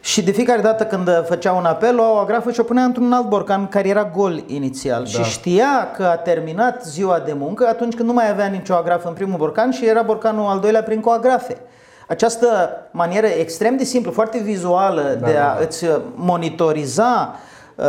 [0.00, 3.28] Și de fiecare dată când făcea un apel, o agrafă și o punea într-un alt
[3.28, 5.02] borcan care era gol inițial.
[5.02, 5.08] Da.
[5.08, 9.08] Și știa că a terminat ziua de muncă atunci când nu mai avea nicio agrafă
[9.08, 11.56] în primul borcan și era borcanul al doilea prin cu agrafe.
[12.06, 15.64] Această manieră extrem de simplă, foarte vizuală da, de a da, da.
[15.64, 17.34] îți monitoriza
[17.74, 17.84] uh,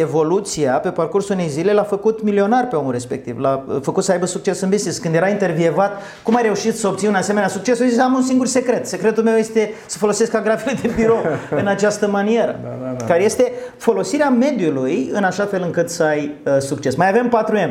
[0.00, 4.26] evoluția pe parcursul unei zile l-a făcut milionar pe omul respectiv, l-a făcut să aibă
[4.26, 4.98] succes în business.
[4.98, 7.80] Când era intervievat, cum ai reușit să obții un asemenea succes?
[7.80, 8.86] O zis, am un singur secret.
[8.86, 11.24] Secretul meu este să folosesc agrafele de birou
[11.60, 13.04] în această manieră, da, da, da.
[13.04, 16.94] care este folosirea mediului în așa fel încât să ai uh, succes.
[16.94, 17.70] Mai avem 4M.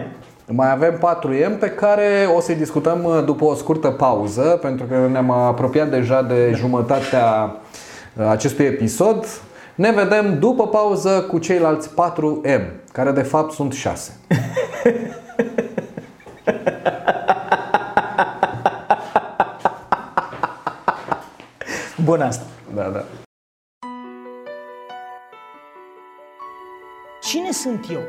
[0.53, 5.07] Mai avem 4M pe care o să-i discutăm uh, după o scurtă pauză, pentru că
[5.11, 7.55] ne-am apropiat deja de jumătatea
[8.15, 9.25] uh, acestui episod.
[9.75, 12.61] Ne vedem după pauză cu ceilalți 4M,
[12.91, 14.11] care de fapt sunt 6.
[22.03, 22.43] Bun asta.
[22.75, 23.03] Da, da.
[27.21, 28.01] Cine sunt eu?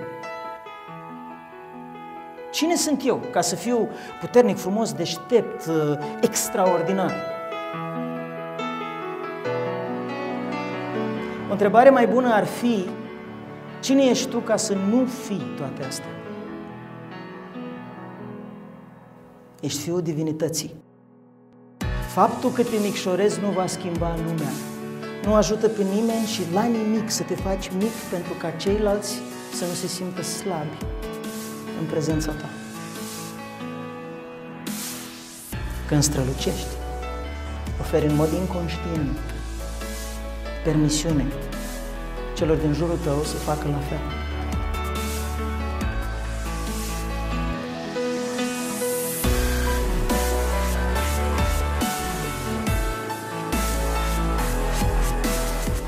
[2.52, 3.88] Cine sunt eu ca să fiu
[4.20, 7.12] puternic, frumos, deștept, uh, extraordinar?
[11.48, 12.84] O întrebare mai bună ar fi,
[13.80, 16.10] cine ești tu ca să nu fii toate astea?
[19.60, 20.74] Ești fiul divinității.
[22.14, 24.52] Faptul că te micșorezi nu va schimba lumea.
[25.24, 29.14] Nu ajută pe nimeni și la nimic să te faci mic pentru ca ceilalți
[29.52, 30.76] să nu se simtă slabi
[31.82, 32.48] în prezența ta.
[35.88, 36.74] Când strălucești,
[37.80, 39.18] oferi în mod inconștient
[40.64, 41.26] permisiune
[42.36, 43.98] celor din jurul tău să facă la fel.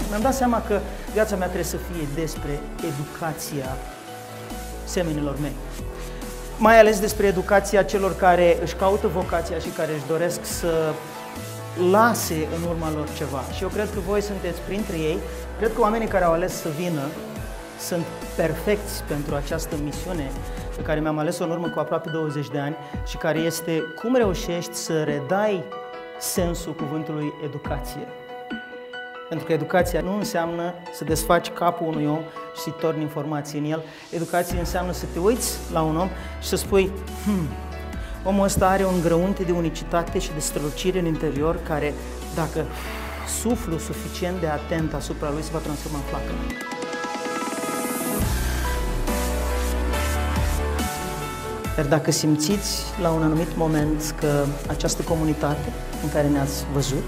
[0.09, 0.80] Mi-am dat seama că
[1.12, 3.76] viața mea trebuie să fie despre educația
[4.96, 5.57] semenilor mei.
[6.59, 10.92] Mai ales despre educația celor care își caută vocația și care își doresc să
[11.90, 13.42] lase în urma lor ceva.
[13.54, 15.18] Și eu cred că voi sunteți printre ei.
[15.59, 17.04] Cred că oamenii care au ales să vină
[17.78, 18.04] sunt
[18.37, 20.30] perfecți pentru această misiune
[20.76, 22.76] pe care mi-am ales-o în urmă cu aproape 20 de ani
[23.07, 25.64] și care este cum reușești să redai
[26.18, 28.07] sensul cuvântului educație.
[29.29, 32.21] Pentru că educația nu înseamnă să desfaci capul unui om
[32.55, 33.83] și să-i torni informații în el.
[34.11, 36.09] Educația înseamnă să te uiți la un om
[36.41, 36.91] și să spui,
[37.25, 37.49] hmm,
[38.25, 41.95] omul ăsta are un grăunte de unicitate și de strălucire în interior care,
[42.35, 42.65] dacă
[43.41, 46.37] suflu suficient de atent asupra lui, se va transforma în flacără.
[51.77, 57.05] Iar dacă simțiți la un anumit moment că această comunitate în care ne-ați văzut,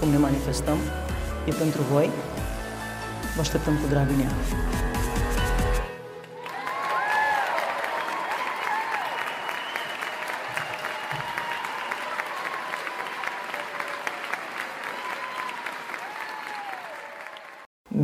[0.00, 0.76] cum ne manifestăm,
[1.44, 2.10] e pentru voi,
[3.34, 4.30] vă așteptăm cu drag în ea.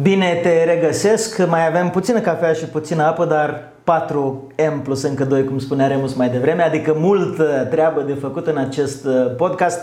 [0.03, 5.45] Bine te regăsesc, mai avem puțină cafea și puțină apă, dar 4M plus încă 2,
[5.45, 9.81] cum spunea Remus mai devreme, adică mult treabă de făcut în acest uh, podcast.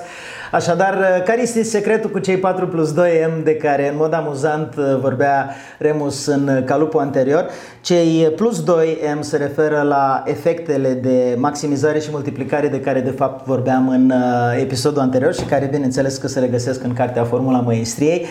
[0.52, 4.76] Așadar, uh, care este secretul cu cei 4 plus 2M de care în mod amuzant
[4.78, 7.46] uh, vorbea Remus în calupul anterior?
[7.82, 13.46] Cei plus 2M se referă la efectele de maximizare și multiplicare de care de fapt
[13.46, 14.14] vorbeam în
[14.60, 18.26] episodul anterior și care bineînțeles că se regăsesc în cartea Formula Măestriei.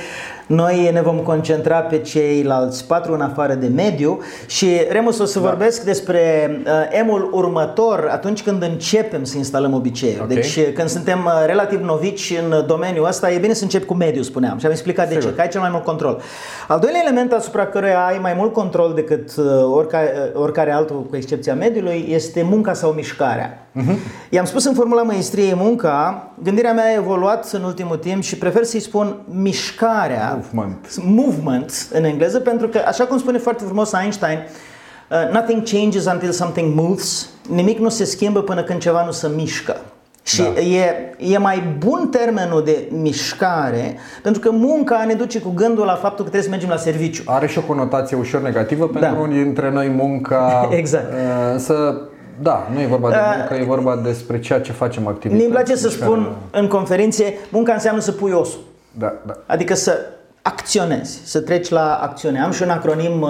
[0.46, 5.38] Noi ne vom concentra pe ceilalți patru în afară de mediu și Remus o să
[5.38, 5.48] da.
[5.48, 10.22] vorbesc despre uh, emul următor atunci când începem să instalăm obiceiuri.
[10.22, 10.34] Okay.
[10.34, 14.22] Deci când suntem uh, relativ novici în domeniul ăsta, e bine să încep cu mediu,
[14.22, 14.58] spuneam.
[14.58, 15.22] Și am explicat Sigur.
[15.22, 16.20] de ce, că ai cel mai mult control.
[16.68, 21.02] Al doilea element asupra căruia ai mai mult control decât uh, oricare, uh, oricare altul,
[21.10, 23.68] cu excepția mediului, este munca sau mișcarea.
[23.76, 23.96] Uh-huh.
[24.28, 28.64] I-am spus în formula măistriei munca, gândirea mea a evoluat în ultimul timp și prefer
[28.64, 30.86] să-i spun mișcarea Movement.
[31.04, 34.38] Movement în engleză, pentru că, așa cum spune foarte frumos Einstein,
[35.10, 37.28] uh, nothing changes until something moves.
[37.48, 39.76] Nimic nu se schimbă până când ceva nu se mișcă.
[40.26, 40.60] Și da.
[40.60, 45.94] e, e mai bun termenul de mișcare, pentru că munca ne duce cu gândul la
[45.94, 47.22] faptul că trebuie să mergem la serviciu.
[47.26, 49.20] Are și o conotație ușor negativă pentru da.
[49.20, 50.68] unii dintre noi munca.
[50.78, 51.12] exact.
[51.12, 51.18] Uh,
[51.52, 52.00] însă
[52.42, 55.40] da, nu e vorba de uh, muncă, uh, e vorba despre ceea ce facem activități.
[55.40, 58.60] Mi-mi place să spun în conferințe, munca înseamnă să pui osul.
[58.90, 59.32] Da, da.
[59.46, 59.98] Adică să
[60.46, 62.40] acționezi, să treci la acțiune.
[62.40, 63.28] Am și un acronim uh,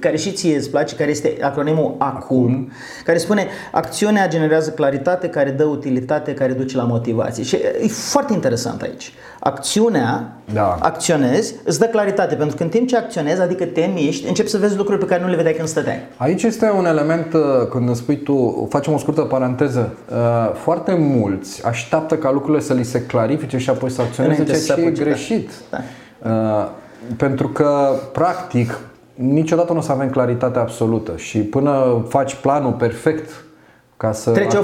[0.00, 2.72] care și ție îți place, care este acronimul ACUM, Acum.
[3.04, 7.44] care spune acțiunea generează claritate, care dă utilitate, care duce la motivație.
[7.44, 9.12] Și e foarte interesant aici.
[9.40, 10.78] Acțiunea, da.
[10.80, 14.58] acționezi, îți dă claritate, pentru că în timp ce acționezi, adică te miști, începi să
[14.58, 15.98] vezi lucruri pe care nu le vedeai când stăteai.
[16.16, 20.94] Aici este un element, uh, când îmi spui tu, facem o scurtă paranteză, uh, foarte
[20.94, 24.90] mulți așteaptă ca lucrurile să li se clarifice și apoi să acționeze, ceea ce e
[24.90, 25.50] greșit.
[25.70, 25.78] Da.
[26.22, 26.68] Uh,
[27.16, 28.78] pentru că, practic,
[29.14, 33.44] niciodată nu o să avem claritate absolută și până faci planul perfect
[33.96, 34.58] ca să Trece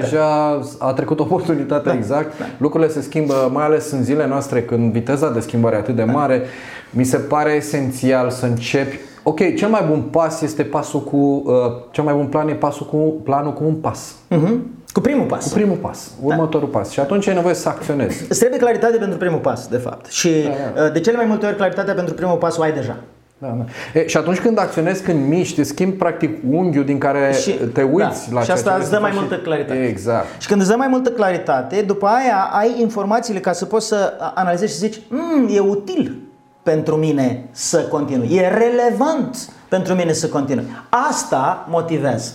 [0.00, 2.38] deja a trecut oportunitatea da, exact.
[2.38, 2.44] Da.
[2.58, 6.04] Lucrurile se schimbă, mai ales în zilele noastre când viteza de schimbare e atât de
[6.04, 6.12] da.
[6.12, 6.42] mare.
[6.90, 11.54] Mi se pare esențial să începi Ok, cel mai bun pas este pasul cu, uh,
[11.90, 14.14] cel mai bun plan e pasul cu, planul cu un pas.
[14.30, 14.56] Uh-huh.
[14.94, 15.44] Cu primul pas.
[15.46, 16.90] Cu primul pas, următorul pas.
[16.90, 18.24] Și atunci ai nevoie să acționezi.
[18.28, 20.06] Îți trebuie claritate pentru primul pas, de fapt.
[20.06, 22.96] Și uh, de cele mai multe ori claritatea pentru primul pas o ai deja.
[23.38, 23.64] Da, da.
[24.00, 27.82] E, și atunci când acționezi, când miști, îți schimbi practic unghiul din care Și- te
[27.82, 28.34] uiți da.
[28.34, 29.84] la Și ceea asta ce îți vrei dă să mai faci multă claritate.
[29.86, 30.26] Exact.
[30.38, 34.12] Și când îți dă mai multă claritate, după aia ai informațiile ca să poți să
[34.34, 36.16] analizezi și să zici "Mm, e util
[36.62, 39.36] pentru mine să continui, e relevant
[39.68, 40.64] pentru mine să continui.
[41.08, 42.32] Asta motivează.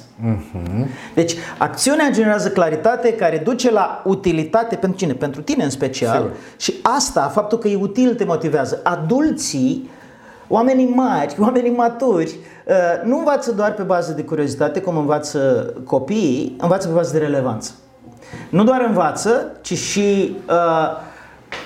[1.13, 5.13] Deci, acțiunea generează claritate care duce la utilitate pentru cine?
[5.13, 6.15] Pentru tine în special.
[6.15, 6.31] Sigur.
[6.57, 8.79] Și asta, faptul că e util, te motivează.
[8.83, 9.89] Adulții,
[10.47, 16.55] oamenii mari, oamenii maturi, uh, nu învață doar pe bază de curiozitate, cum învață copiii,
[16.59, 17.71] învață pe bază de relevanță.
[18.49, 21.07] Nu doar învață, ci și uh,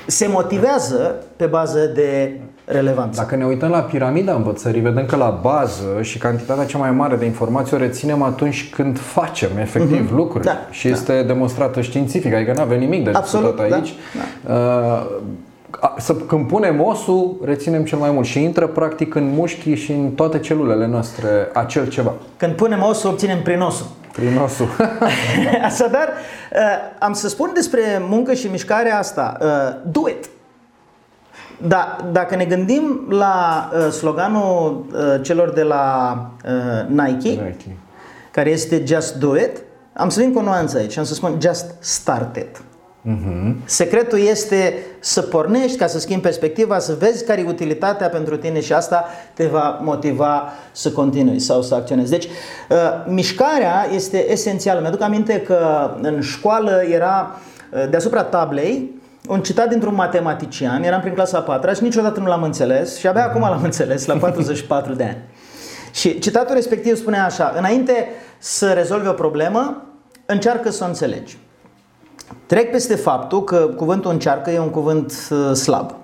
[0.06, 3.22] se motivează pe bază de relevanță.
[3.22, 7.16] Dacă ne uităm la piramida învățării, vedem că la bază și cantitatea cea mai mare
[7.16, 10.44] de informații o reținem atunci când facem efectiv lucruri.
[10.46, 10.94] Da, și da.
[10.94, 13.94] este demonstrată științific, adică nu avem nimic de Absolut, discutat da, aici.
[14.48, 15.22] Uh,
[15.80, 19.92] a- să, când punem osul, reținem cel mai mult și intră practic în mușchi și
[19.92, 22.14] în toate celulele noastre acel ceva.
[22.38, 23.86] Când punem osul, obținem prin osul.
[24.12, 24.68] Prin osul.
[25.70, 26.60] Așadar, uh,
[27.00, 29.38] am să spun despre muncă și mișcarea asta.
[29.42, 29.48] uh,
[29.92, 30.30] Do it!
[31.68, 37.78] Da, dacă ne gândim la uh, sloganul uh, celor de la uh, Nike, Nike.
[38.32, 39.62] care este Just Do It,
[39.94, 42.62] am să vin cu o nuanță aici, am să spun Just Start It.
[43.66, 48.60] Secretul este să pornești ca să schimbi perspectiva, să vezi care e utilitatea pentru tine
[48.60, 52.10] și asta te va motiva să continui sau să acționezi.
[52.10, 54.80] Deci, uh, mișcarea este esențială.
[54.80, 57.36] Mi-aduc aminte că în școală era
[57.72, 62.26] uh, deasupra tablei un citat dintr-un matematician, eram prin clasa a patra și niciodată nu
[62.26, 65.18] l-am înțeles și abia acum l-am înțeles, la 44 de ani.
[65.92, 68.08] Și citatul respectiv spunea așa, înainte
[68.38, 69.84] să rezolvi o problemă,
[70.26, 71.38] încearcă să o înțelegi.
[72.46, 75.96] Trec peste faptul că cuvântul încearcă e un cuvânt uh, slab.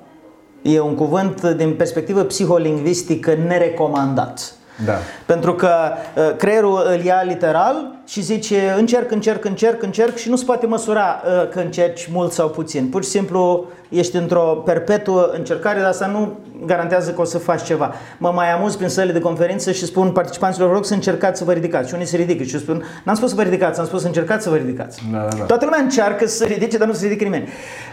[0.62, 4.54] E un cuvânt uh, din perspectivă psiholingvistică nerecomandat.
[4.86, 4.94] Da.
[5.26, 5.70] Pentru că
[6.16, 10.66] uh, creierul îl ia literal și zice încerc, încerc, încerc, încerc și nu se poate
[10.66, 12.90] măsura uh, că încerci mult sau puțin.
[12.90, 17.64] Pur și simplu ești într-o perpetuă încercare, dar asta nu garantează că o să faci
[17.64, 17.94] ceva.
[18.18, 21.44] Mă mai amuz prin sălile de conferință și spun participanților, vă rog să încercați să
[21.46, 21.88] vă ridicați.
[21.88, 24.08] Și unii se ridică și eu spun, n-am spus să vă ridicați, am spus să
[24.08, 25.02] încercați să vă ridicați.
[25.12, 25.44] Da, da, da.
[25.44, 27.48] Toată lumea încearcă să se ridice, dar nu se ridică nimeni.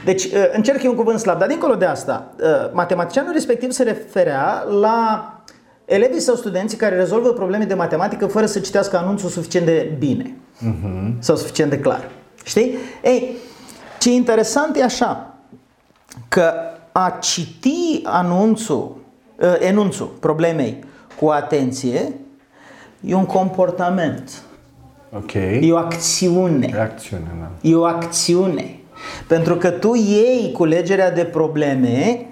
[0.05, 3.83] Deci, uh, încerc e un cuvânt slab, dar dincolo de asta, uh, matematicianul respectiv se
[3.83, 5.31] referea la
[5.87, 10.35] elevii sau studenții care rezolvă probleme de matematică fără să citească anunțul suficient de bine
[11.19, 12.11] sau suficient de clar.
[12.45, 12.75] Știi?
[13.05, 13.37] Ei,
[14.01, 15.35] ce interesant e așa,
[16.29, 16.53] că
[16.93, 18.97] a citi anunțul,
[19.41, 20.85] uh, enunțul problemei
[21.21, 22.13] cu atenție
[23.01, 24.31] e un comportament,
[25.13, 25.33] Ok.
[25.35, 26.71] e o acțiune.
[26.73, 27.69] Reacțiune, da.
[27.69, 28.79] E o acțiune.
[29.27, 32.27] Pentru că tu iei culegerea de probleme,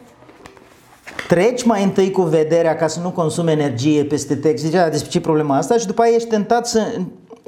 [1.29, 5.19] treci mai întâi cu vederea ca să nu consumi energie peste text, zicea despre ce
[5.19, 6.81] e problema asta și după aia ești tentat să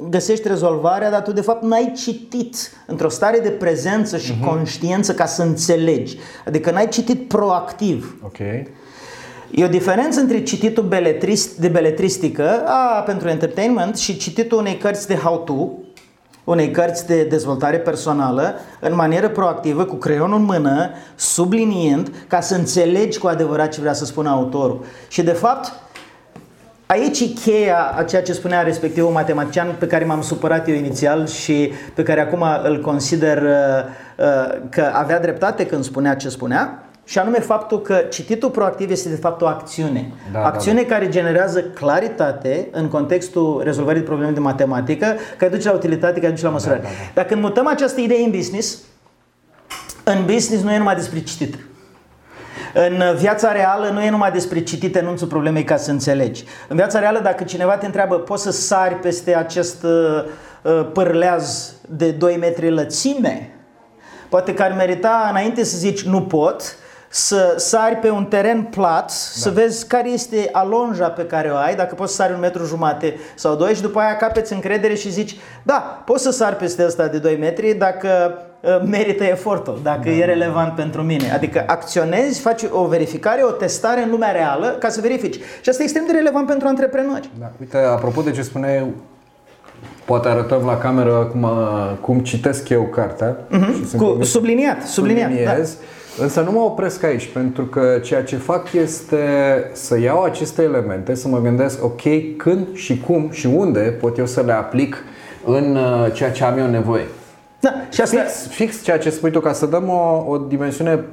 [0.09, 5.25] găsești rezolvarea, dar tu de fapt n-ai citit într-o stare de prezență și conștiență ca
[5.25, 6.17] să înțelegi.
[6.45, 8.17] Adică n-ai citit proactiv.
[8.23, 8.37] Ok.
[9.51, 15.07] E o diferență între cititul beletrist, de beletristică a, pentru entertainment și cititul unei cărți
[15.07, 15.69] de how-to,
[16.49, 22.55] unei cărți de dezvoltare personală, în manieră proactivă, cu creionul în mână, subliniind, ca să
[22.55, 24.85] înțelegi cu adevărat ce vrea să spună autorul.
[25.07, 25.71] Și de fapt,
[26.85, 31.27] Aici e cheia a ceea ce spunea respectivul matematician pe care m-am supărat eu inițial
[31.27, 33.49] și pe care acum îl consider uh,
[34.17, 36.86] uh, că avea dreptate când spunea ce spunea.
[37.07, 40.11] Și anume faptul că cititul proactiv este de fapt o acțiune.
[40.31, 45.05] Da, da, acțiune care generează claritate în contextul rezolvării de probleme de matematică,
[45.37, 46.79] care duce la utilitate, care duce la măsurare.
[46.79, 47.21] da, da.
[47.21, 48.77] Dacă mutăm această idee în business,
[50.03, 51.57] în business nu e numai despre citit.
[52.73, 56.43] În viața reală nu e numai despre citit enunțul problemei ca să înțelegi.
[56.67, 60.23] În viața reală, dacă cineva te întreabă, poți să sari peste acest uh,
[60.61, 63.51] uh, pârleaz de 2 metri lățime?
[64.29, 66.77] Poate că ar merita, înainte să zici nu pot,
[67.17, 69.13] să sari pe un teren plat, da.
[69.41, 72.65] să vezi care este alonja pe care o ai, dacă poți să sari un metru
[72.65, 76.81] jumate sau doi și după aia capeți încredere și zici, da, poți să sari peste
[76.83, 78.07] asta de 2 metri dacă
[78.61, 80.09] uh, merită efortul, dacă da.
[80.09, 81.31] e relevant pentru mine.
[81.31, 85.35] Adică acționezi, faci o verificare, o testare în lumea reală ca să verifici.
[85.35, 87.29] Și asta e extrem de relevant pentru antreprenori.
[87.39, 87.51] Da.
[87.59, 88.93] Uite, apropo de ce spuneai,
[90.05, 91.47] poate arătăm la cameră cum,
[92.01, 93.37] cum citesc eu cartea.
[93.51, 95.31] și sunt Cu convins- subliniat, subliniat.
[95.43, 95.53] Da.
[96.17, 96.35] Subliniez.
[96.35, 99.17] Însă nu mă opresc aici, pentru că ceea ce fac este
[99.73, 102.01] să iau aceste elemente, să mă gândesc, ok,
[102.37, 104.97] când și cum și unde pot eu să le aplic
[105.45, 107.05] în uh, ceea ce am eu nevoie.
[107.59, 108.17] Da, și asta...
[108.19, 111.03] Fix, fix ceea ce spui tu, ca să dăm o, o dimensiune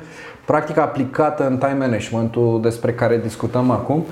[0.44, 4.04] practică aplicată în time management-ul despre care discutăm acum.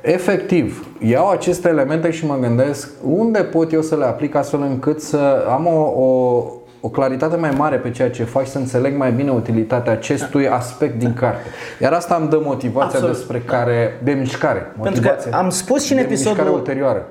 [0.00, 5.00] Efectiv, iau aceste elemente și mă gândesc unde pot eu să le aplic astfel încât
[5.00, 6.44] să am o, o,
[6.80, 10.98] o claritate mai mare pe ceea ce faci, să înțeleg mai bine utilitatea acestui aspect
[10.98, 11.46] din carte.
[11.80, 13.16] Iar asta îmi dă motivația Absolut.
[13.16, 14.58] despre care, de mișcare.
[14.58, 17.06] Pentru că Motivația am spus și în de episodul- mișcare ulterioară.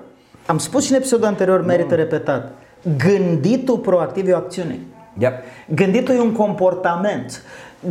[0.45, 2.51] Am spus și în episodul anterior, merită repetat.
[2.97, 4.79] Gânditul proactiv e o acțiune.
[5.17, 5.33] Yep.
[5.75, 7.41] Gânditul e un comportament.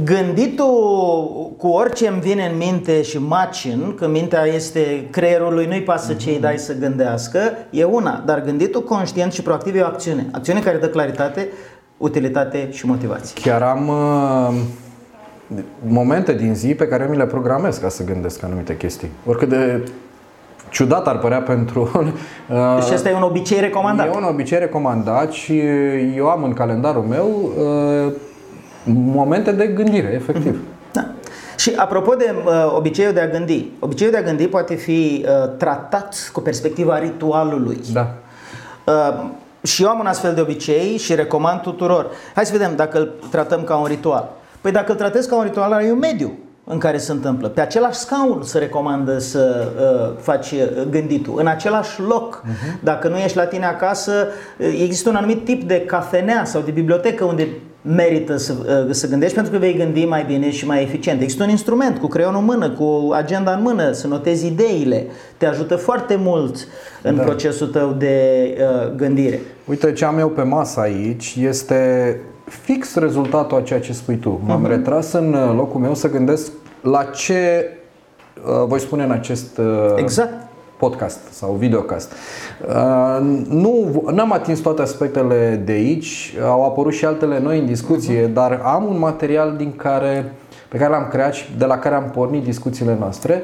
[0.05, 5.83] Gânditul cu orice îmi vine în minte și macin, că mintea este creierul lui, nu-i
[5.83, 8.23] pasă ce îi dai să gândească, e una.
[8.27, 10.27] Dar gânditul conștient și proactiv e o acțiune.
[10.33, 11.49] Acțiune care dă claritate,
[11.97, 13.51] utilitate și motivație.
[13.51, 14.55] Chiar am uh,
[15.87, 19.11] momente din zi pe care mi le programez ca să gândesc anumite chestii.
[19.27, 19.89] Oricât de
[20.71, 21.91] ciudat ar părea pentru...
[22.51, 24.07] Uh, Și asta e un obicei recomandat.
[24.07, 25.61] E un obicei recomandat și
[26.17, 27.53] eu am în calendarul meu
[28.07, 28.13] uh,
[28.85, 30.61] momente de gândire, efectiv.
[30.93, 31.07] Da.
[31.57, 35.51] Și apropo de uh, obiceiul de a gândi, obiceiul de a gândi poate fi uh,
[35.57, 37.81] tratat cu perspectiva ritualului.
[37.93, 38.15] Da.
[38.87, 39.25] Uh,
[39.63, 42.07] și eu am un astfel de obicei și recomand tuturor.
[42.35, 44.31] Hai să vedem dacă îl tratăm ca un ritual.
[44.61, 46.33] Păi dacă îl tratezi ca un ritual, ai un mediu
[46.65, 47.49] în care se întâmplă.
[47.49, 51.35] Pe același scaun se recomandă să uh, faci uh, gânditul.
[51.39, 52.43] În același loc.
[52.43, 52.81] Uh-huh.
[52.81, 54.27] Dacă nu ești la tine acasă,
[54.59, 57.49] uh, există un anumit tip de cafenea sau de bibliotecă unde
[57.83, 58.55] merită să,
[58.87, 61.21] uh, să gândești pentru că vei gândi mai bine și mai eficient.
[61.21, 65.07] Există un instrument cu creionul în mână, cu agenda în mână, să notezi ideile.
[65.37, 66.57] Te ajută foarte mult
[67.03, 67.23] în da.
[67.23, 68.17] procesul tău de
[68.59, 69.41] uh, gândire.
[69.65, 74.41] Uite ce am eu pe masă aici este fix rezultatul a ceea ce spui tu.
[74.45, 74.69] M-am uh-huh.
[74.69, 77.71] retras în uh, locul meu să gândesc la ce
[78.47, 79.65] uh, voi spune în acest uh,
[79.97, 80.48] Exact.
[80.79, 82.13] Podcast sau videocast.
[82.69, 88.29] Uh, nu am atins toate aspectele de aici, au apărut și altele noi în discuție,
[88.29, 88.33] uh-huh.
[88.33, 90.33] dar am un material din care
[90.69, 93.43] pe care l-am creat și de la care am pornit discuțiile noastre.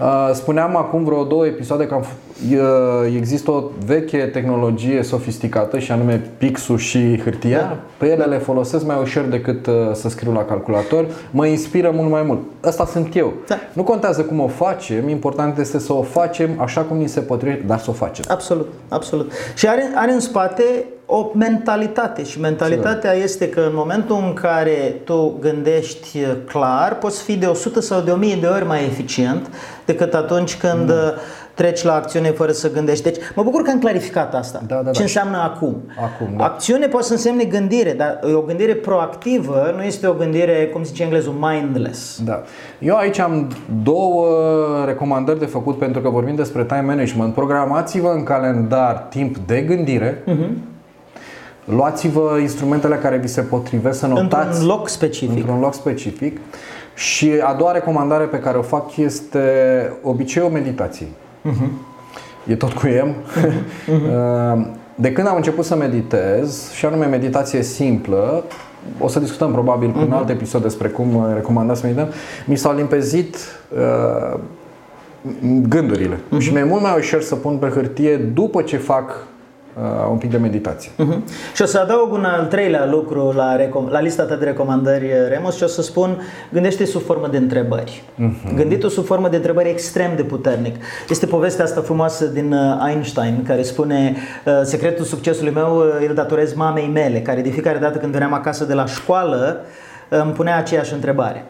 [0.00, 2.33] Uh, Spuneam acum vreo două episoade că am, f- e-
[3.16, 7.58] există o veche tehnologie sofisticată și anume pixul și hârtia.
[7.58, 7.78] Da.
[7.96, 11.06] Pe ele le folosesc mai ușor decât uh, să scriu la calculator.
[11.30, 12.38] Mă inspiră mult mai mult.
[12.60, 13.32] Asta sunt eu.
[13.46, 13.58] Da.
[13.72, 17.64] Nu contează cum o facem, important este să o facem așa cum ni se potrivește,
[17.66, 18.24] dar să o facem.
[18.28, 19.32] Absolut, absolut.
[19.54, 20.64] Și are, are în spate
[21.06, 27.36] o mentalitate și mentalitatea este că în momentul în care tu gândești clar, poți fi
[27.36, 29.50] de 100 sau de 1000 de ori mai eficient
[29.84, 31.14] decât atunci când mm.
[31.54, 33.02] Treci la acțiune fără să gândești.
[33.02, 34.62] Deci mă bucur că am clarificat asta.
[34.66, 34.90] Da, da, da.
[34.90, 35.76] Ce înseamnă acum?
[36.02, 36.44] Acum, da.
[36.44, 41.02] Acțiune poate să însemne gândire, dar o gândire proactivă nu este o gândire, cum zice
[41.02, 42.20] englezul, mindless.
[42.24, 42.42] Da.
[42.78, 43.50] Eu aici am
[43.82, 44.26] două
[44.86, 47.34] recomandări de făcut pentru că vorbim despre time management.
[47.34, 50.22] Programați-vă în calendar timp de gândire.
[50.26, 50.72] Uh-huh.
[51.64, 55.36] Luați-vă instrumentele care vi se potrivesc să notați Într-un loc specific.
[55.36, 56.40] într-un loc specific.
[56.94, 59.40] Și a doua recomandare pe care o fac este
[60.02, 61.08] obiceiul meditației.
[61.44, 61.68] Uh-huh.
[62.46, 63.14] E tot cu M.
[63.88, 68.44] Uh, De când am început să meditez, și anume meditație simplă,
[68.98, 72.08] o să discutăm probabil cu un alt episod despre cum uh, recomandăm să medităm,
[72.46, 73.36] mi s-au limpezit
[73.76, 74.38] uh,
[75.68, 76.18] gândurile.
[76.38, 79.26] Și mi-e mult mai ușor să pun pe hârtie după ce fac
[79.76, 80.90] uh, un pic de meditație.
[80.96, 81.24] Mhm.
[81.54, 85.10] Și o să adaug un al treilea lucru la, recom- la lista ta de recomandări,
[85.28, 86.20] Remus, și o să spun,
[86.52, 88.02] gândește sub formă de întrebări.
[88.14, 88.54] Uh-huh.
[88.54, 90.76] Gânditul sub formă de întrebări e extrem de puternic.
[91.08, 96.14] Este povestea asta frumoasă din uh, Einstein, care spune, uh, secretul succesului meu uh, îl
[96.14, 99.60] datorez mamei mele, care de fiecare dată când veneam acasă de la școală,
[100.10, 101.44] uh, îmi punea aceeași întrebare.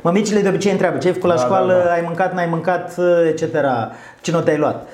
[0.00, 1.92] Mămicile de obicei întreabă, ce ai făcut la Da, da, școală, da.
[1.92, 3.54] ai mâncat, n-ai mâncat, uh, etc.
[4.20, 4.86] Ce note ai luat?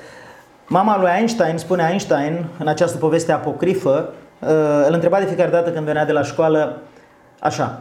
[0.71, 4.49] Mama lui Einstein, spune Einstein, în această poveste apocrifă, uh,
[4.87, 6.77] îl întreba de fiecare dată când venea de la școală,
[7.39, 7.79] așa,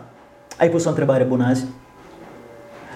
[0.59, 1.65] ai pus o întrebare bună azi?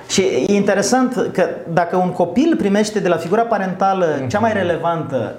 [0.09, 5.35] Și e interesant că dacă un copil primește de la figura parentală cea mai relevantă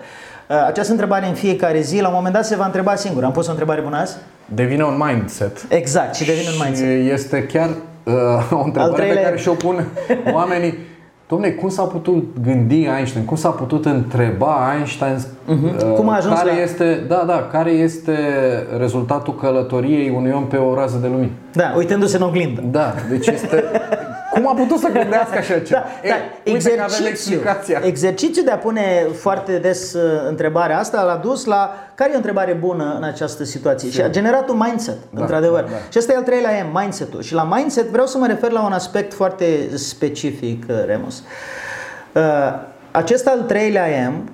[0.47, 3.31] uh, această întrebare în fiecare zi, la un moment dat se va întreba singur, am
[3.31, 4.15] pus o întrebare bună azi?
[4.45, 5.65] Devine un mindset.
[5.69, 6.85] Exact, și devine un mindset.
[6.85, 8.13] Și este chiar uh,
[8.61, 9.85] o întrebare pe treilea- care și-o pun
[10.33, 10.93] oamenii.
[11.29, 13.25] Dom'le, cum s-a putut gândi Einstein?
[13.25, 15.93] Cum s-a putut întreba Einstein uh, Mhm.
[15.95, 18.15] Cum a ajuns care la- este, da, da, care este
[18.77, 21.29] rezultatul călătoriei unui om pe o rază de lumină?
[21.53, 22.61] Da, uitându-se în oglindă.
[22.71, 23.63] Da, deci este
[24.35, 25.79] cum Cum a putut să gândească așa ceva?
[25.79, 27.81] Da, da, Ei, uite că avem exercițiu, explicația.
[27.83, 32.17] exercițiu de a pune foarte des uh, întrebarea asta l-a dus la care e o
[32.17, 35.61] întrebare bună în această situație și a generat un mindset, Da, într-adevăr.
[35.63, 35.75] da, da.
[35.91, 37.21] Și asta e al treilea M, mindset-ul.
[37.21, 41.23] Și la mindset vreau să mă refer la un aspect foarte specific, uh, Remus.
[42.13, 42.21] Uh,
[42.91, 44.29] acest al treilea M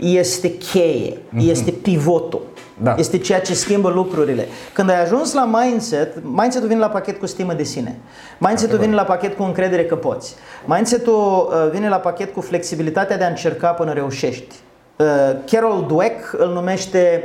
[0.00, 2.46] este cheie, este pivotul.
[2.82, 2.94] Da.
[2.98, 4.46] Este ceea ce schimbă lucrurile.
[4.72, 7.98] Când ai ajuns la mindset, mindset-ul vine la pachet cu stimă de sine.
[8.38, 10.34] Mindset-ul vine la pachet cu încredere că poți.
[10.64, 11.14] Mindset-ul
[11.52, 14.54] uh, vine la pachet cu flexibilitatea de a încerca până reușești.
[14.96, 15.06] Uh,
[15.50, 17.24] Carol Dweck îl numește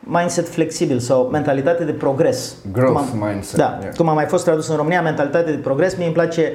[0.00, 2.54] mindset flexibil sau mentalitate de progres.
[2.72, 3.94] Growth Cum am- mindset, Da, yeah.
[3.96, 6.52] cum a mai fost tradus în România, mentalitate de progres, mie îmi place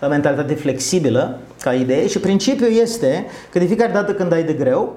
[0.00, 4.52] uh, mentalitate flexibilă ca idee și principiul este că de fiecare dată când ai de
[4.52, 4.94] greu,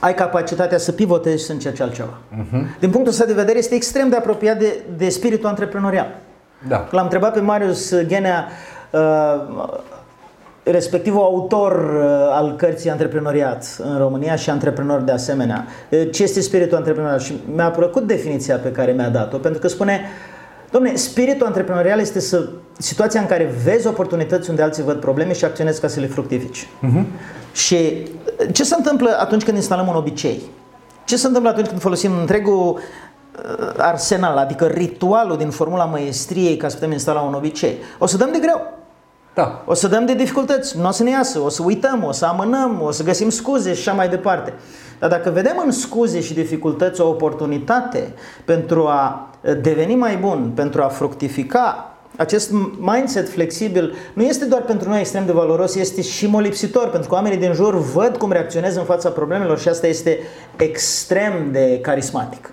[0.00, 2.18] ai capacitatea să pivotezi și să încerci altceva.
[2.28, 2.76] Mhm.
[2.78, 6.18] Din punctul ăsta de vedere este extrem de apropiat de, de spiritul antreprenorial.
[6.68, 6.88] Da.
[6.90, 8.48] L-am întrebat pe Marius Ghenea,
[8.90, 9.68] uh,
[10.62, 16.40] respectivul autor uh, al cărții Antreprenoriat în România și antreprenor de asemenea, uh, ce este
[16.40, 20.00] spiritul antreprenorial și mi-a plăcut definiția pe care mi-a dat-o, pentru că spune
[20.70, 22.48] Domne, spiritul antreprenorial este să,
[22.80, 26.68] situația în care vezi oportunități unde alții văd probleme și acționezi ca să le fructifici.
[27.52, 27.74] Și
[28.40, 30.42] uh, ce se întâmplă atunci când instalăm un obicei?
[31.04, 36.68] Ce se întâmplă atunci când folosim întregul uh, arsenal, adică ritualul din formula măestriei ca
[36.68, 37.76] să putem instala un obicei?
[37.98, 38.78] O să dăm de greu.
[39.34, 39.62] Da.
[39.66, 42.26] O să dăm de dificultăți, nu o să ne iasă, o să uităm, o să
[42.26, 44.52] amânăm, o să găsim scuze și așa mai departe.
[44.98, 48.14] Dar dacă vedem în scuze și dificultăți o oportunitate
[48.44, 51.89] pentru a deveni mai bun, pentru a fructifica,
[52.20, 57.08] acest mindset flexibil nu este doar pentru noi extrem de valoros, este și molipsitor, pentru
[57.08, 60.18] că oamenii din jur văd cum reacționez în fața problemelor și asta este
[60.56, 62.50] extrem de carismatic.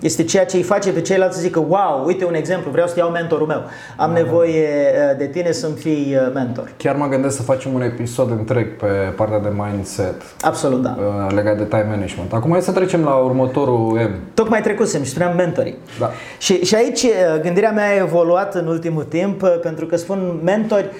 [0.00, 2.94] Este ceea ce îi face pe ceilalți să zică, wow, uite un exemplu, vreau să
[2.96, 3.62] iau mentorul meu.
[3.96, 6.72] Am nevoie uh, de tine să-mi fii uh, mentor.
[6.76, 8.86] Chiar mă gândesc să facem un episod întreg pe
[9.16, 10.96] partea de mindset Absolut, da.
[10.98, 12.32] uh, legat de time management.
[12.32, 14.10] Acum hai să trecem la următorul M.
[14.34, 15.76] Tocmai trecusem și spuneam mentorii.
[15.98, 16.10] Da.
[16.38, 20.40] Și, și aici uh, gândirea mea a evoluat în ultimul timp uh, pentru că spun
[20.44, 20.90] mentori.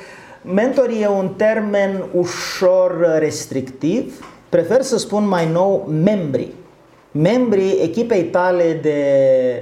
[0.54, 4.26] Mentorii e un termen ușor uh, restrictiv.
[4.48, 6.54] Prefer să spun mai nou membrii.
[7.18, 9.00] Membrii echipei tale de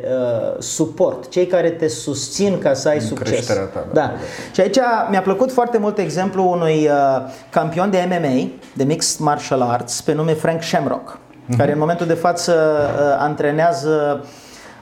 [0.05, 3.29] uh, suport, cei care te susțin ca să ai În succes.
[3.31, 4.01] creșterea ta, da.
[4.01, 4.13] da, da.
[4.53, 4.79] Și aici
[5.11, 10.13] mi-a plăcut foarte mult exemplu unui uh, campion de MMA, de Mixed Martial Arts, pe
[10.13, 11.19] nume Frank Shamrock,
[11.57, 14.25] care în momentul de față uh, antrenează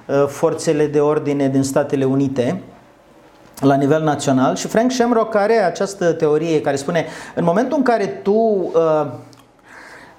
[0.07, 2.63] uh, forțele de ordine din Statele Unite
[3.61, 8.05] la nivel național și Frank Shamrock are această teorie care spune în momentul în care
[8.07, 9.07] tu uh,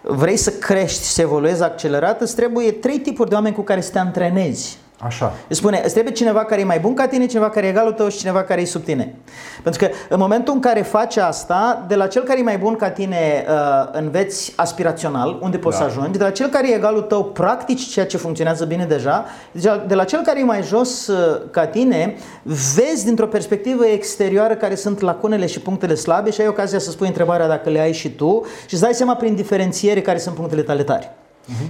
[0.04, 3.92] vrei să crești, să evoluezi accelerat, îți trebuie trei tipuri de oameni cu care să
[3.92, 4.78] te antrenezi.
[5.00, 5.34] Așa.
[5.48, 7.92] Îți spune, îți trebuie cineva care e mai bun ca tine, cineva care e egalul
[7.92, 9.16] tău și cineva care e sub tine.
[9.64, 12.76] Pentru că în momentul în care faci asta, de la cel care e mai bun
[12.76, 15.84] ca tine uh, înveți aspirațional, unde poți Da.
[15.84, 19.26] să ajungi, de la cel care e egalul tău practici ceea ce funcționează bine deja,
[19.52, 22.16] deci de la cel care e mai jos uh, ca tine,
[22.76, 27.08] vezi dintr-o perspectivă exterioară care sunt lacunele și punctele slabe și ai ocazia să spui
[27.08, 30.62] întrebarea dacă le ai și tu și îți dai seama prin diferențiere care sunt punctele
[30.62, 31.12] tale tari.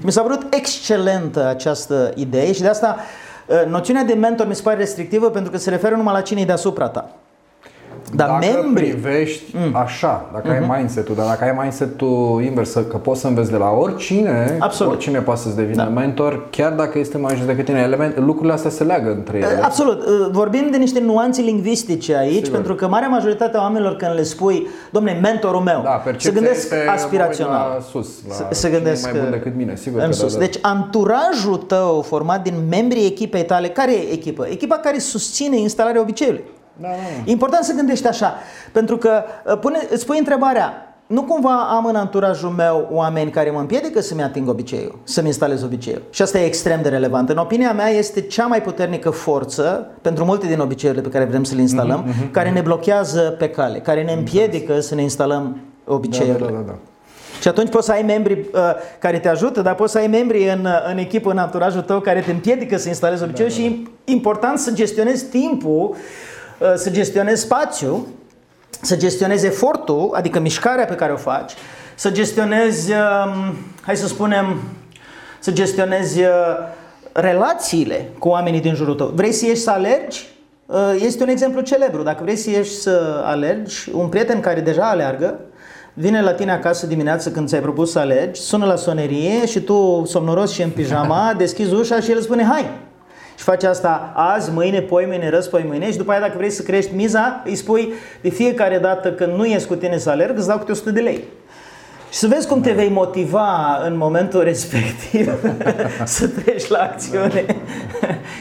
[0.01, 2.97] Mi s-a părut excelentă această idee și de asta
[3.47, 6.41] uh, noțiunea de mentor mi se pare restrictivă pentru că se referă numai la cine
[6.41, 7.15] e deasupra ta.
[8.15, 13.19] Dar dacă membrii, privești așa, dacă ai mindset-ul, dar dacă ai mindset-ul invers, că poți
[13.19, 14.91] să înveți de la oricine, Absolut.
[14.93, 17.79] oricine poate să-ți devină mentor, chiar dacă este mai jos decât tine.
[17.79, 19.59] Element, lucrurile astea se leagă între ele.
[19.61, 20.01] Absolut.
[20.05, 22.51] Uh, Vorbim de niște nuanțe lingvistice aici, Sigur.
[22.51, 26.31] pentru că marea majoritate a oamenilor când le spui, domne, mentorul meu, Da, se percepția
[26.31, 27.71] gândesc este, mă uit aspirațional.
[27.75, 30.05] La sus, la Se- se cine e gândesc mai bun uh, decât mine, sigur în
[30.07, 30.33] că sus.
[30.33, 30.45] da, da.
[30.45, 34.47] Deci anturajul tău format din membrii echipei tale, care e echipă?
[34.49, 36.43] Echipa care susține instalarea obiceiului.
[36.77, 37.23] Da, da, da.
[37.25, 38.33] E important să gândești așa,
[38.71, 43.49] pentru că uh, pune, îți pui întrebarea, nu cumva am în anturajul meu oameni care
[43.51, 46.01] mă împiedică să-mi ating obiceiul, să-mi instalez obiceiul.
[46.09, 47.29] Și asta e extrem de relevant.
[47.29, 51.43] În opinia mea este cea mai puternică forță pentru multe din obiceiurile pe care vrem
[51.43, 55.57] să le instalăm, Mhm, care ne blochează pe cale, care ne împiedică să ne instalăm
[55.85, 56.45] Da, obiceiurile.
[56.45, 56.75] da, da, da.
[57.41, 58.59] Și atunci poți să ai membri uh,
[58.99, 61.99] care te ajută, dar poți să ai membri în, uh, în echipă, în anturajul tău,
[61.99, 65.95] care te împiedică să instalezi obiceiul și e important să gestionezi timpul, uh,
[66.75, 68.07] să gestionezi spațiul,
[68.81, 71.51] să gestionezi efortul, adică mișcarea pe care o faci,
[71.95, 74.61] să gestionezi, um, hai să spunem,
[75.39, 76.27] să gestionezi uh,
[77.11, 79.11] relațiile cu oamenii din jurul tău.
[79.15, 80.27] Vrei să ieși să alergi?
[80.65, 82.03] Uh, Este un exemplu celebru.
[82.03, 85.39] Dacă vrei să ieși să alergi, un prieten care deja aleargă,
[85.93, 90.03] vine la tine acasă dimineață când ți-ai propus să alergi, sună la sonerie și tu,
[90.05, 92.69] somnoros și în pijama, deschizi ușa și el îți spune hai.
[93.35, 96.49] Și Și faci asta azi, mâine, poi mâine, răspoi mâine și după aia dacă vrei
[96.49, 100.37] să crești miza, îi spui de fiecare dată când nu ies cu tine să alerg,
[100.37, 101.23] îți dau câte 100 de lei.
[102.11, 105.33] Și să vezi cum te vei motiva în momentul respectiv
[106.03, 107.45] să treci la acțiune.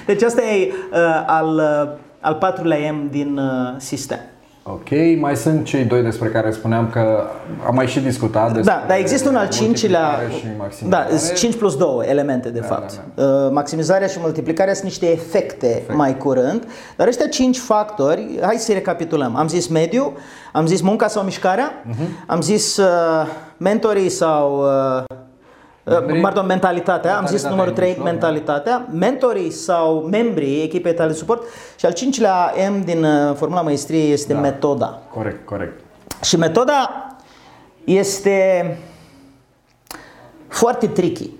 [0.06, 1.90] Deci asta e uh, al, uh,
[2.20, 4.18] al patrulea M din uh, sistem.
[4.64, 4.88] Ok,
[5.20, 7.22] mai sunt cei doi despre care spuneam că
[7.66, 10.44] am mai și discutat despre Da, dar există un al cincilea, multiplicare și
[10.88, 11.16] da, maximizare.
[11.16, 13.00] sunt 5 plus 2 elemente de Da, fapt.
[13.14, 18.72] Uh, Maximizarea și multiplicarea sunt niște efecte mai curând, dar ăștia 5 factori, hai să
[18.72, 19.36] recapitulăm.
[19.36, 20.12] Am zis mediu,
[20.52, 22.02] am zis munca sau mișcarea, Mhm.
[22.26, 22.86] am zis uh,
[23.56, 24.58] mentorii sau
[24.98, 25.02] uh,
[25.84, 26.20] Membrii.
[26.20, 31.16] Pardon, mentalitatea, am zis Mentalitatea numărul 3, individuală, mentalitatea, mentorii sau membrii echipei tale de
[31.16, 31.42] suport
[31.76, 34.38] și al cincilea M din uh, formula maestriei este Da.
[34.40, 35.02] metoda.
[35.14, 35.80] Corect, corect.
[36.22, 37.06] Și metoda
[37.84, 38.78] este
[40.48, 41.30] foarte tricky.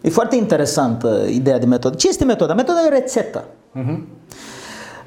[0.00, 1.96] E foarte interesantă ideea de metodă.
[1.96, 2.54] Ce este metoda?
[2.54, 3.44] Metoda e o rețetă.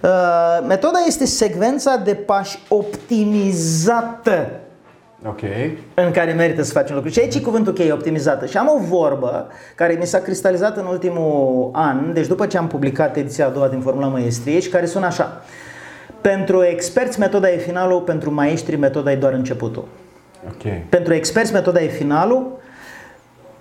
[0.02, 4.59] Uh, Metoda este secvența de pași optimizată
[5.28, 5.42] Ok.
[5.94, 7.16] în care merită să facem lucruri.
[7.16, 8.46] Și aici e cuvântul cheie, optimizată.
[8.46, 12.68] Și am o vorbă care mi s-a cristalizat în ultimul an, deci după ce am
[12.68, 15.44] publicat ediția a doua din Formula Măiestriei și care sună așa.
[16.22, 19.88] Pentru experți metoda e finalul, pentru maestri metoda e doar începutul.
[20.48, 20.90] Ok.
[20.90, 22.60] Pentru experți metoda e finalul,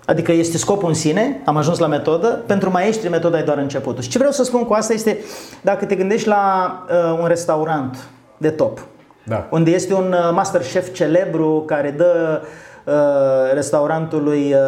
[0.04, 4.02] adică este scopul în sine, am ajuns la metodă, pentru maestri metoda e doar începutul.
[4.02, 5.18] Și ce vreau să spun cu asta este,
[5.60, 7.96] dacă te gândești la uh, un restaurant
[8.36, 8.86] de top,
[9.28, 9.48] Da.
[9.50, 12.42] unde este un uh, master chef celebru care dă
[12.84, 12.94] uh,
[13.54, 14.58] restaurantului uh,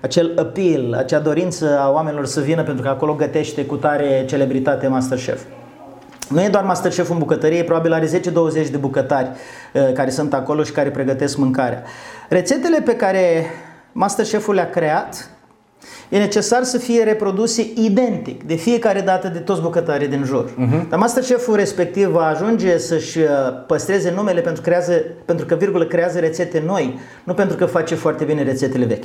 [0.00, 4.86] acel appeal, acea dorință a oamenilor să vină pentru că acolo gătește cu tare celebritate
[4.86, 5.42] master chef.
[6.28, 8.10] Nu e doar Masterchef în bucătărie, probabil are 10-20
[8.70, 9.28] de bucătari
[9.74, 11.82] uh, care sunt acolo și care pregătesc mâncarea.
[12.28, 13.46] Rețetele pe care
[13.92, 15.30] Mastercheful le-a creat
[16.08, 20.50] e necesar să fie reproduse identic de fiecare dată de toți bucătarii din jur.
[20.50, 20.88] Uh-huh.
[20.88, 23.26] Dar Mastercheful respectiv va ajunge să-și uh,
[23.66, 24.92] păstreze numele pentru, creează,
[25.24, 29.04] pentru că, virgulă, creează rețete noi, nu pentru că face foarte bine rețetele vechi.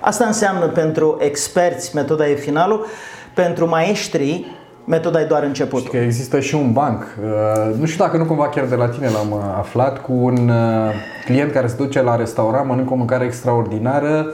[0.00, 2.86] Asta înseamnă pentru experți metoda e finalul,
[3.34, 4.46] pentru maestri
[4.84, 5.90] metoda e doar începutul.
[5.90, 7.02] Că există și un banc.
[7.22, 10.48] Uh, Nu știu dacă nu cumva chiar de la tine l-am uh, aflat cu un
[10.48, 10.92] uh,
[11.24, 14.26] client care se duce la restaurant, mănâncă o mâncare extraordinară,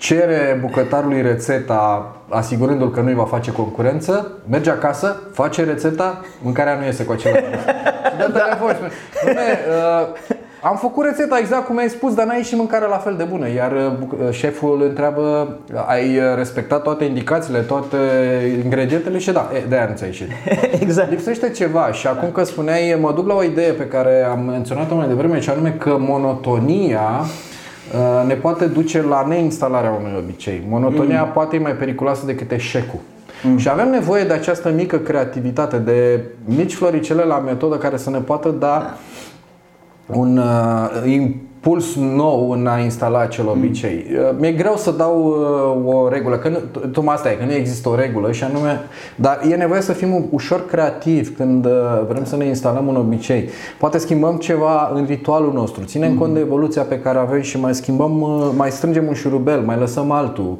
[0.00, 6.74] cere bucătarului rețeta asigurându-l că nu îi va face concurență, merge acasă, face rețeta, mâncarea
[6.74, 7.62] nu iese cu același gust.
[8.10, 8.76] Și dă telefon și
[9.18, 12.96] spune, "Dom'le, uh, am făcut rețeta exact cum ai spus, dar n-a ieșit mâncarea la
[12.96, 13.50] fel de bună.
[13.50, 17.96] Iar uh, buc- uh, șeful îl întreabă, ai uh, respectat toate indicațiile, toate
[18.64, 19.18] ingredientele?
[19.18, 20.28] Și da, e, de-aia nu ți-a ieșit.
[20.84, 21.10] exact.
[21.10, 24.94] Lipsește ceva și acum că spuneai, mă duc la o idee pe care am menționat-o
[24.94, 27.48] mai devreme, și anume că monotonia uh,
[28.26, 30.62] ne poate duce la neinstalarea unui obicei.
[30.68, 31.32] Monotonia mm.
[31.32, 32.98] poate e mai periculoasă decât eșecul.
[33.42, 33.56] Mm.
[33.56, 38.18] Și avem nevoie de această mică creativitate, de mici floricele la metodă care să ne
[38.18, 38.96] poată da
[40.06, 41.02] un uh,
[41.62, 44.06] impuls nou în a instala acel obicei.
[44.12, 45.26] Uh, mi-e greu să dau
[45.84, 46.58] uh, o regulă, că nu,
[46.92, 48.80] tocmai asta e, că nu există o regulă și anume,
[49.16, 51.72] dar e nevoie să fim ușor creativi când uh,
[52.08, 53.48] vrem să ne instalăm un obicei.
[53.78, 57.74] Poate schimbăm ceva în ritualul nostru, ținem cont de evoluția pe care avem și mai
[57.74, 60.56] schimbăm, uh, mai strângem un șurubel, mai lăsăm altul.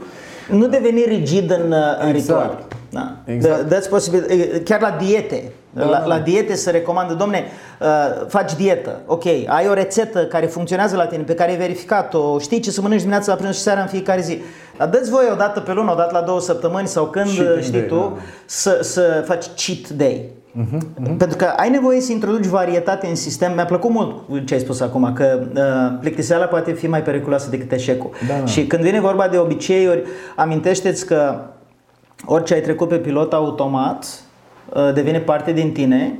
[0.51, 2.17] Nu deveni rigid în, în Exact.
[2.17, 2.65] ritual.
[2.91, 3.17] Da.
[3.25, 3.75] Exact.
[3.75, 4.25] That's posibil.
[4.65, 5.53] Chiar la diete.
[5.73, 6.07] Da, la, da.
[6.07, 7.45] la diete se recomandă, domne,
[7.81, 12.39] uh, faci dietă, ok, ai o rețetă care funcționează la tine, pe care ai verificat-o,
[12.39, 14.39] știi ce să mănânci dimineața, la prânz și seara în fiecare zi.
[14.77, 17.63] Dar dă-ți voie o dată pe lună, o dată la două săptămâni sau când Cheating
[17.63, 18.21] știi day, tu da.
[18.47, 20.29] să, să faci cheat day.
[21.19, 23.55] Pentru că ai nevoie să introduci varietate în sistem.
[23.55, 27.73] Mi-a plăcut mult ce ai spus acum, că uh, plictiseala poate fi mai periculoasă decât
[27.73, 28.11] eșecul.
[28.29, 28.45] Da, da.
[28.45, 30.03] Și când vine vorba de obiceiuri,
[30.37, 31.41] amintește-ți că
[32.25, 34.23] orice ai trecut pe pilot automat
[34.73, 36.19] uh, devine parte din tine,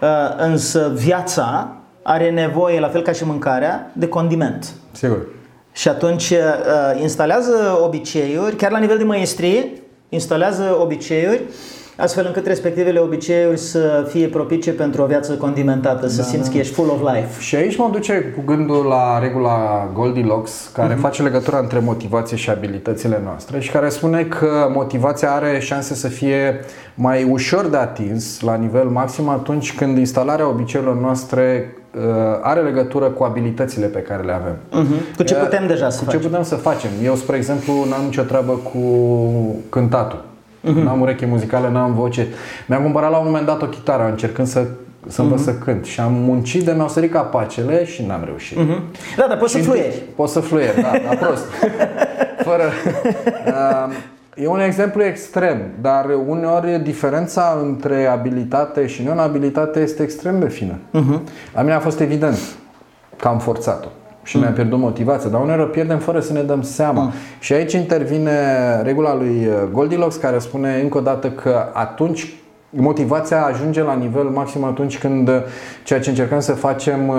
[0.00, 4.74] uh, însă viața are nevoie, la fel ca și mâncarea, de condiment.
[4.92, 5.26] Sigur.
[5.72, 9.70] Și atunci uh, instalează obiceiuri, chiar la nivel de măiestrie,
[10.08, 11.42] instalează obiceiuri
[11.96, 16.74] astfel încât respectivele obiceiuri să fie propice pentru o viață condimentată, să simți că ești
[16.74, 17.40] full of life.
[17.40, 22.50] Și aici mă duce cu gândul la regula Goldilocks, care face legătura între motivație și
[22.50, 26.60] abilitățile noastre și care spune că motivația are șanse să fie
[26.94, 32.00] mai ușor de atins la nivel maxim atunci când instalarea obiceiurilor noastre uh,
[32.42, 34.56] are legătură cu abilitățile pe care le avem.
[34.70, 34.94] Mhm.
[35.16, 36.30] Cu ce Uh, putem deja să Cu ce facem?
[36.30, 36.90] putem să facem?
[37.04, 38.80] Eu, spre exemplu, n-am nicio treabă cu
[39.68, 40.24] cântatul.
[40.62, 40.78] Mhm.
[40.80, 42.26] N-am ureche muzicală, n-am voce.
[42.66, 44.66] Mi-am cumpărat la un moment dat o chitară încercând să,
[45.08, 45.48] să învăț Mhm.
[45.48, 48.58] să cânt și am muncit de mi-au sărit capacele și n-am reușit.
[49.16, 50.02] Da, dar poți să Și fluieri.
[50.16, 51.44] Poți să fluieri, da, dar prost.
[52.48, 52.62] Fără.
[53.46, 53.92] Uh,
[54.36, 60.72] E un exemplu extrem, dar uneori diferența între abilitate și non-abilitate este extrem de fină.
[60.72, 61.20] Uh-huh.
[61.54, 62.38] La mine a fost evident
[63.16, 63.88] că am forțat-o
[64.22, 67.02] și mi-a pierdut motivația, dar uneori o pierdem fără să ne dăm seama.
[67.02, 67.12] Mm.
[67.38, 68.32] Și aici intervine
[68.82, 72.34] regula lui Goldilocks care spune încă o dată că atunci
[72.70, 75.30] motivația ajunge la nivel maxim atunci când
[75.84, 77.12] ceea ce încercăm să facem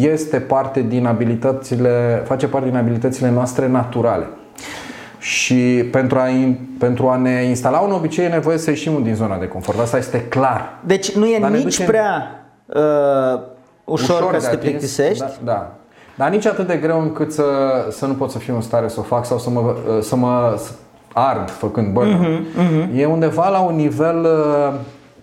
[0.00, 4.26] este parte din abilitățile, face parte din abilitățile noastre naturale.
[5.18, 6.28] Și pentru a,
[6.78, 9.78] pentru a ne instala un obicei e nevoie să ieșim din zona de confort.
[9.78, 10.78] Asta este clar.
[10.86, 11.86] Deci nu e Dar nici ducem...
[11.86, 13.40] prea uh,
[13.84, 15.18] ușor, ușor ca să te plictisești.
[15.18, 15.72] Da, da.
[16.16, 17.44] Dar nici atât de greu încât să,
[17.90, 20.58] să nu pot să fiu în stare să o fac sau să mă, să mă
[21.12, 22.24] ard făcând burnout.
[22.24, 22.96] Uh-huh, uh-huh.
[22.96, 24.74] E undeva la un nivel uh,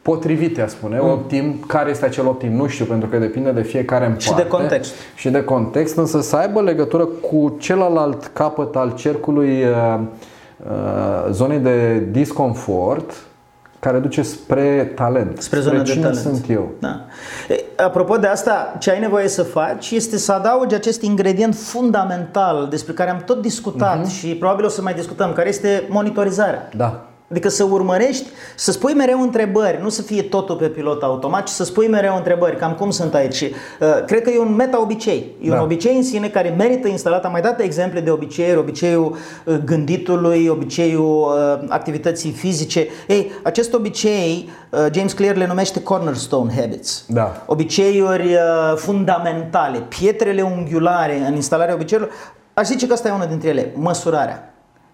[0.02, 1.10] potrivit, a spune, mm.
[1.10, 1.56] optim.
[1.68, 2.56] Care este acel optim?
[2.56, 4.44] Nu știu, pentru că depinde de fiecare în și parte.
[4.44, 4.94] Și de context.
[5.16, 10.00] Și de context, însă să aibă legătură cu celălalt capăt al cercului uh,
[10.64, 13.14] uh, zonei de disconfort
[13.82, 15.42] care duce spre talent.
[15.42, 16.16] Spre, spre cine de talent.
[16.22, 16.72] sunt eu.
[16.80, 17.06] Da.
[17.78, 22.94] Apropo de asta, ce ai nevoie să faci este să adaugi acest ingredient fundamental despre
[22.94, 24.18] care am tot discutat uh-huh.
[24.20, 26.70] și probabil o să mai discutăm, care este monitorizarea.
[26.76, 27.11] Da.
[27.32, 31.50] Adică să urmărești, să spui mereu întrebări, nu să fie totul pe pilot automat, ci
[31.50, 33.42] să spui mereu întrebări, cam cum sunt aici.
[33.42, 35.36] Uh, cred că e un meta-obicei.
[35.42, 35.56] E da.
[35.56, 37.26] un obicei în sine care merită instalat.
[37.26, 39.16] Am mai dat exemple de obiceiuri, obiceiul
[39.46, 42.88] uh, gânditului, obiceiul uh, activității fizice.
[43.08, 44.50] Ei, acest obicei,
[44.94, 47.06] James Clear le numește cornerstone habits.
[47.08, 47.44] Da.
[47.46, 48.38] Obiceiuri
[48.76, 52.16] fundamentale, pietrele unghiulare în instalarea obiceiurilor.
[52.54, 54.51] Aș zice că asta e una dintre ele, măsurarea.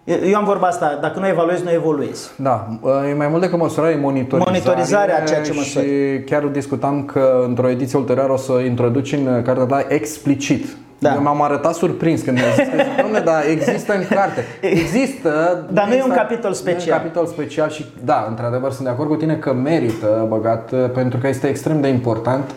[0.08, 2.30] Eu am vorba asta, dacă nu evaluezi, nu evoluezi.
[2.36, 2.68] Da,
[3.10, 4.50] e mai mult decât măsurare, e monitorizare.
[4.50, 5.86] Monitorizarea a ceea ce măsori.
[5.86, 11.14] Și chiar discutam că într-o ediție ulterioară o să introduci în cartea ta explicit da.
[11.14, 14.44] Eu m-am arătat surprins când mi-a zis că domnule, da, există în carte.
[14.60, 15.64] Există.
[15.70, 16.88] Dar nu e un capitol special.
[16.88, 20.74] E un capitol special și da, într-adevăr sunt de acord cu tine că merită băgat
[20.92, 22.50] pentru că este extrem de important.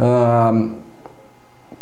[0.00, 0.66] Uh,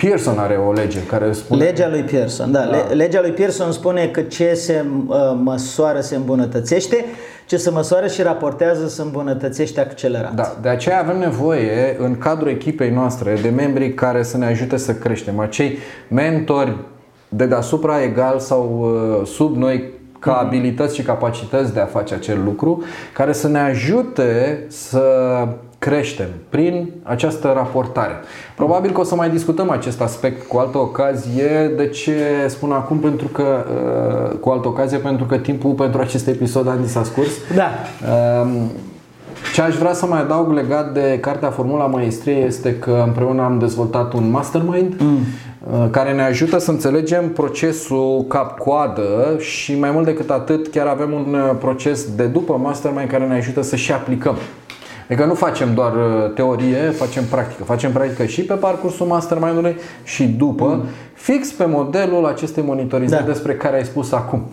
[0.01, 1.65] Pearson are o lege care spune...
[1.65, 2.61] Legea lui Pearson, da.
[2.61, 2.95] da.
[2.95, 7.05] Legea lui Pearson spune că ce se uh, măsoară se îmbunătățește,
[7.47, 10.35] ce se măsoară și raportează se îmbunătățește accelerat.
[10.35, 14.77] Da, de aceea avem nevoie în cadrul echipei noastre de membri care să ne ajute
[14.77, 15.39] să creștem.
[15.39, 15.79] Acei
[16.09, 16.77] mentori
[17.29, 18.81] de deasupra egal sau
[19.21, 20.47] uh, sub noi ca mhm.
[20.47, 22.83] abilități și capacități de a face acel lucru,
[23.15, 25.03] care să ne ajute să
[25.81, 28.13] creștem prin această raportare.
[28.57, 31.73] Probabil că o să mai discutăm acest aspect cu altă ocazie.
[31.77, 32.13] De ce
[32.47, 32.99] spun acum?
[32.99, 37.31] Pentru că uh, cu altă ocazie, pentru că timpul pentru acest episod Andy s-a scurs.
[37.55, 37.69] Da.
[38.43, 38.71] Um,
[39.55, 43.59] ce aș vrea să mai adaug legat de cartea Formula Maestriei este că împreună am
[43.59, 45.19] dezvoltat un mastermind mm.
[45.73, 51.13] Uh, care ne ajută să înțelegem procesul cap-coadă și mai mult decât atât chiar avem
[51.13, 54.37] un uh, proces de după mastermind care ne ajută să și aplicăm
[55.11, 57.65] Adică nu facem doar uh, teorie, facem practică.
[57.65, 60.85] Facem practică și pe parcursul mastermind-ului și după, mm.
[61.15, 63.33] fix pe modelul acestei monitorizări da.
[63.33, 64.47] despre care ai spus acum.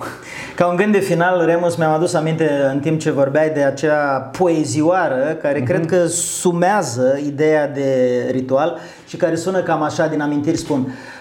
[0.55, 4.29] Ca un gând de final, Remus, mi-am adus aminte în timp ce vorbeai de acea
[4.37, 5.65] poezioară care mm-hmm.
[5.65, 8.77] cred că sumează ideea de ritual
[9.07, 10.79] și care sună cam așa din amintiri, spun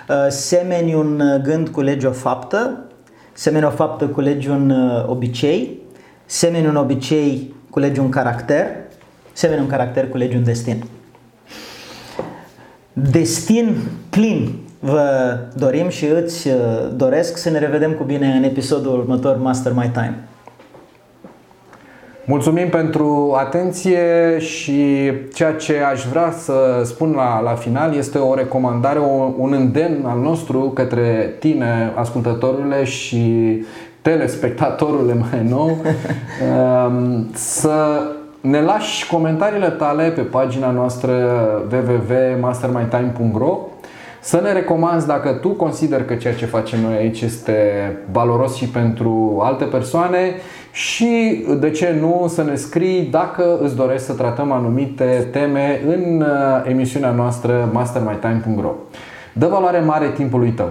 [0.09, 2.85] uh, semeni un gând culegi o faptă,
[3.33, 5.83] semeni o faptă culegi un uh, obicei,
[6.27, 8.67] semeni un obicei culegi un caracter,
[9.37, 10.85] Semeni un caracter cu legi un destin.
[12.93, 13.77] Destin
[14.11, 16.55] plin vă dorim și îți uh,
[16.95, 20.29] doresc să ne revedem cu bine în episodul următor Master My Time.
[22.25, 28.35] Mulțumim pentru atenție și ceea ce aș vrea să spun la, la final este o
[28.35, 33.57] recomandare, o, un îndemn al nostru către tine, ascultătorile și
[34.03, 35.69] telespectatorule mai nou,
[36.89, 38.03] um, să
[38.51, 41.13] ne lași comentariile tale pe pagina noastră
[41.73, 43.59] www.mastermytime.ro
[44.21, 47.57] să ne recomanzi dacă tu consider că ceea ce facem noi aici este
[48.13, 50.35] valoros și pentru alte persoane
[50.73, 56.21] și de ce nu să ne scrii dacă îți dorești să tratăm anumite teme în
[56.21, 58.73] uh, emisiunea noastră mastermytime.ro.
[59.33, 60.71] Dă valoare mare timpului tău.